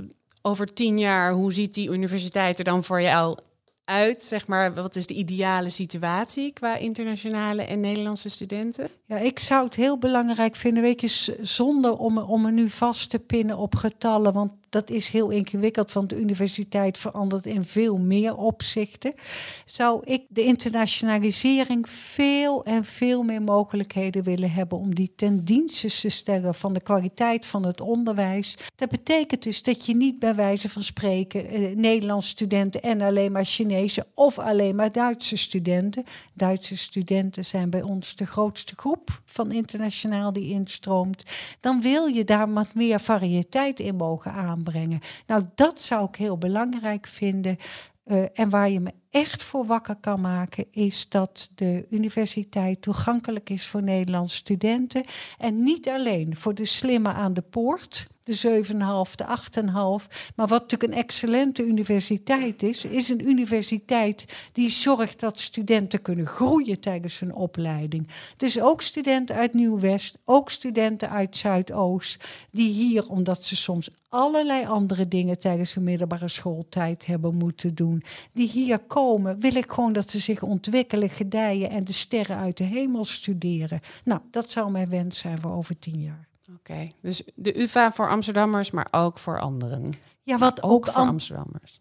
over 0.42 0.74
tien 0.74 0.98
jaar, 0.98 1.32
hoe 1.32 1.52
ziet 1.52 1.74
die 1.74 1.90
universiteit 1.90 2.58
er 2.58 2.64
dan 2.64 2.84
voor 2.84 3.00
jou 3.00 3.38
uit? 3.84 4.22
Zeg 4.22 4.46
maar, 4.46 4.74
wat 4.74 4.96
is 4.96 5.06
de 5.06 5.14
ideale 5.14 5.70
situatie 5.70 6.52
qua 6.52 6.76
internationale 6.76 7.62
en 7.62 7.80
Nederlandse 7.80 8.28
studenten? 8.28 8.88
Ik 9.22 9.38
zou 9.38 9.64
het 9.64 9.74
heel 9.74 9.98
belangrijk 9.98 10.56
vinden, 10.56 10.82
weet 10.82 11.00
je, 11.00 11.36
zonder 11.40 11.96
om, 11.96 12.18
om 12.18 12.42
me 12.42 12.50
nu 12.50 12.70
vast 12.70 13.10
te 13.10 13.18
pinnen 13.18 13.58
op 13.58 13.74
getallen, 13.74 14.32
want 14.32 14.52
dat 14.74 14.90
is 14.90 15.08
heel 15.08 15.30
ingewikkeld, 15.30 15.92
want 15.92 16.10
de 16.10 16.20
universiteit 16.20 16.98
verandert 16.98 17.46
in 17.46 17.64
veel 17.64 17.98
meer 17.98 18.36
opzichten. 18.36 19.14
Zou 19.64 20.00
ik 20.04 20.22
de 20.28 20.42
internationalisering 20.44 21.88
veel 21.88 22.64
en 22.64 22.84
veel 22.84 23.22
meer 23.22 23.42
mogelijkheden 23.42 24.22
willen 24.22 24.50
hebben 24.50 24.78
om 24.78 24.94
die 24.94 25.12
ten 25.16 25.44
dienste 25.44 25.88
te 25.88 26.08
stellen 26.08 26.54
van 26.54 26.72
de 26.72 26.80
kwaliteit 26.80 27.46
van 27.46 27.66
het 27.66 27.80
onderwijs. 27.80 28.56
Dat 28.76 28.88
betekent 28.88 29.42
dus 29.42 29.62
dat 29.62 29.86
je 29.86 29.96
niet 29.96 30.18
bij 30.18 30.34
wijze 30.34 30.68
van 30.68 30.82
spreken 30.82 31.48
eh, 31.48 31.76
Nederlandse 31.76 32.28
studenten 32.28 32.82
en 32.82 33.00
alleen 33.00 33.32
maar 33.32 33.44
Chinese 33.44 34.06
of 34.14 34.38
alleen 34.38 34.76
maar 34.76 34.92
Duitse 34.92 35.36
studenten. 35.36 36.04
Duitse 36.32 36.76
studenten 36.76 37.44
zijn 37.44 37.70
bij 37.70 37.82
ons 37.82 38.16
de 38.16 38.26
grootste 38.26 38.74
groep 38.76 39.03
van 39.24 39.52
internationaal 39.52 40.32
die 40.32 40.50
instroomt. 40.50 41.24
Dan 41.60 41.80
wil 41.80 42.06
je 42.06 42.24
daar 42.24 42.52
wat 42.52 42.74
meer 42.74 43.00
variëteit 43.00 43.80
in 43.80 43.96
mogen 43.96 44.32
aanbrengen 44.32 44.72
brengen. 44.74 45.00
Nou, 45.26 45.44
dat 45.54 45.80
zou 45.80 46.08
ik 46.08 46.16
heel 46.16 46.38
belangrijk 46.38 47.06
vinden. 47.06 47.58
Uh, 48.06 48.24
en 48.32 48.50
waar 48.50 48.70
je 48.70 48.80
me 48.80 48.92
echt 49.10 49.42
voor 49.42 49.66
wakker 49.66 49.96
kan 49.96 50.20
maken, 50.20 50.66
is 50.70 51.08
dat 51.08 51.50
de 51.54 51.86
universiteit 51.90 52.82
toegankelijk 52.82 53.50
is 53.50 53.66
voor 53.66 53.82
Nederlandse 53.82 54.36
studenten. 54.36 55.04
En 55.38 55.62
niet 55.62 55.88
alleen 55.88 56.36
voor 56.36 56.54
de 56.54 56.64
slimme 56.64 57.08
aan 57.08 57.32
de 57.34 57.42
poort, 57.42 58.06
de 58.24 58.62
7,5, 59.06 59.14
de 59.14 59.24
8,5. 59.24 60.32
Maar 60.36 60.46
wat 60.46 60.60
natuurlijk 60.60 60.92
een 60.92 60.98
excellente 60.98 61.64
universiteit 61.64 62.62
is, 62.62 62.84
is 62.84 63.08
een 63.08 63.28
universiteit 63.28 64.26
die 64.52 64.70
zorgt 64.70 65.20
dat 65.20 65.40
studenten 65.40 66.02
kunnen 66.02 66.26
groeien 66.26 66.80
tijdens 66.80 67.18
hun 67.18 67.34
opleiding. 67.34 68.08
Dus 68.36 68.60
ook 68.60 68.82
studenten 68.82 69.36
uit 69.36 69.54
Nieuw-West, 69.54 70.18
ook 70.24 70.50
studenten 70.50 71.10
uit 71.10 71.36
Zuidoost, 71.36 72.24
die 72.50 72.72
hier, 72.72 73.08
omdat 73.08 73.44
ze 73.44 73.56
soms 73.56 73.90
allerlei 74.08 74.66
andere 74.66 75.08
dingen 75.08 75.38
tijdens 75.38 75.74
hun 75.74 75.84
middelbare 75.84 76.28
schooltijd 76.28 77.06
hebben 77.06 77.34
moeten 77.34 77.74
doen, 77.74 78.02
die 78.32 78.48
hier 78.48 78.78
komen, 78.78 79.40
wil 79.40 79.54
ik 79.54 79.72
gewoon 79.72 79.92
dat 79.92 80.10
ze 80.10 80.18
zich 80.18 80.42
ontwikkelen, 80.42 81.10
gedijen 81.10 81.70
en 81.70 81.84
de 81.84 81.92
sterren 81.92 82.36
uit 82.36 82.56
de 82.56 82.64
hemel 82.64 83.04
studeren. 83.04 83.80
Nou, 84.04 84.20
dat 84.30 84.50
zou 84.50 84.70
mijn 84.70 84.88
wens 84.88 85.18
zijn 85.18 85.40
voor 85.40 85.52
over 85.52 85.78
tien 85.78 86.00
jaar. 86.00 86.33
Oké, 86.54 86.90
dus 87.00 87.22
de 87.34 87.60
UvA 87.60 87.92
voor 87.92 88.08
Amsterdammers, 88.10 88.70
maar 88.70 88.88
ook 88.90 89.18
voor 89.18 89.40
anderen. 89.40 89.92
Ja, 90.22 90.38
wat 90.38 90.62
ook, 90.62 90.70
ook, 90.72 90.86
voor 90.86 90.94
am- 90.94 91.08
Amsterdammers. 91.08 91.80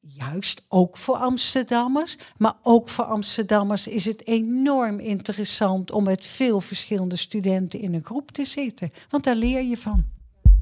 Juist, 0.00 0.62
ook 0.68 0.96
voor 0.96 1.16
Amsterdammers. 1.16 2.16
Maar 2.36 2.54
ook 2.62 2.88
voor 2.88 3.04
Amsterdammers 3.04 3.86
is 3.88 4.04
het 4.04 4.26
enorm 4.26 4.98
interessant 4.98 5.90
om 5.90 6.04
met 6.04 6.26
veel 6.26 6.60
verschillende 6.60 7.16
studenten 7.16 7.80
in 7.80 7.94
een 7.94 8.04
groep 8.04 8.30
te 8.30 8.44
zitten. 8.44 8.92
Want 9.08 9.24
daar 9.24 9.34
leer 9.34 9.62
je 9.62 9.76
van. 9.76 10.04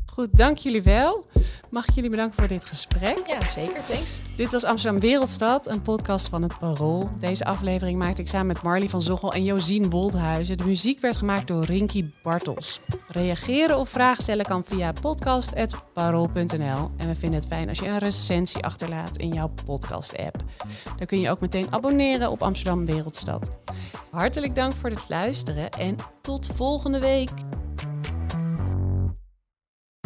Goed, 0.07 0.37
dank 0.37 0.59
jullie 0.59 0.83
wel. 0.83 1.27
Mag 1.71 1.89
ik 1.89 1.95
jullie 1.95 2.11
bedanken 2.11 2.35
voor 2.35 2.49
dit 2.49 2.65
gesprek. 2.65 3.27
Ja, 3.27 3.47
zeker. 3.47 3.85
Thanks. 3.85 4.21
Dit 4.37 4.51
was 4.51 4.65
Amsterdam 4.65 5.01
Wereldstad, 5.01 5.67
een 5.69 5.83
podcast 5.83 6.29
van 6.29 6.43
het 6.43 6.59
Parool. 6.59 7.11
Deze 7.19 7.45
aflevering 7.45 7.99
maakte 7.99 8.23
ik 8.23 8.29
samen 8.29 8.47
met 8.47 8.63
Marley 8.63 8.89
van 8.89 9.03
Zochel 9.03 9.33
en 9.33 9.45
Josien 9.45 9.91
Woldhuizen. 9.91 10.57
De 10.57 10.65
muziek 10.65 11.01
werd 11.01 11.17
gemaakt 11.17 11.47
door 11.47 11.65
Rinky 11.65 12.11
Bartels. 12.23 12.81
Reageren 13.09 13.79
of 13.79 13.89
vragen 13.89 14.23
stellen 14.23 14.45
kan 14.45 14.65
via 14.65 14.93
podcast.parool.nl. 14.93 16.91
En 16.97 17.09
we 17.09 17.15
vinden 17.15 17.39
het 17.39 17.49
fijn 17.49 17.69
als 17.69 17.79
je 17.79 17.87
een 17.87 17.99
recensie 17.99 18.65
achterlaat 18.65 19.17
in 19.17 19.35
jouw 19.35 19.51
podcast-app. 19.65 20.37
Dan 20.97 21.07
kun 21.07 21.21
je 21.21 21.31
ook 21.31 21.41
meteen 21.41 21.73
abonneren 21.73 22.31
op 22.31 22.43
Amsterdam 22.43 22.87
Wereldstad. 22.87 23.57
Hartelijk 24.11 24.55
dank 24.55 24.75
voor 24.75 24.91
het 24.91 25.09
luisteren 25.09 25.71
en 25.71 25.97
tot 26.23 26.47
volgende 26.47 27.01
week. 27.01 27.31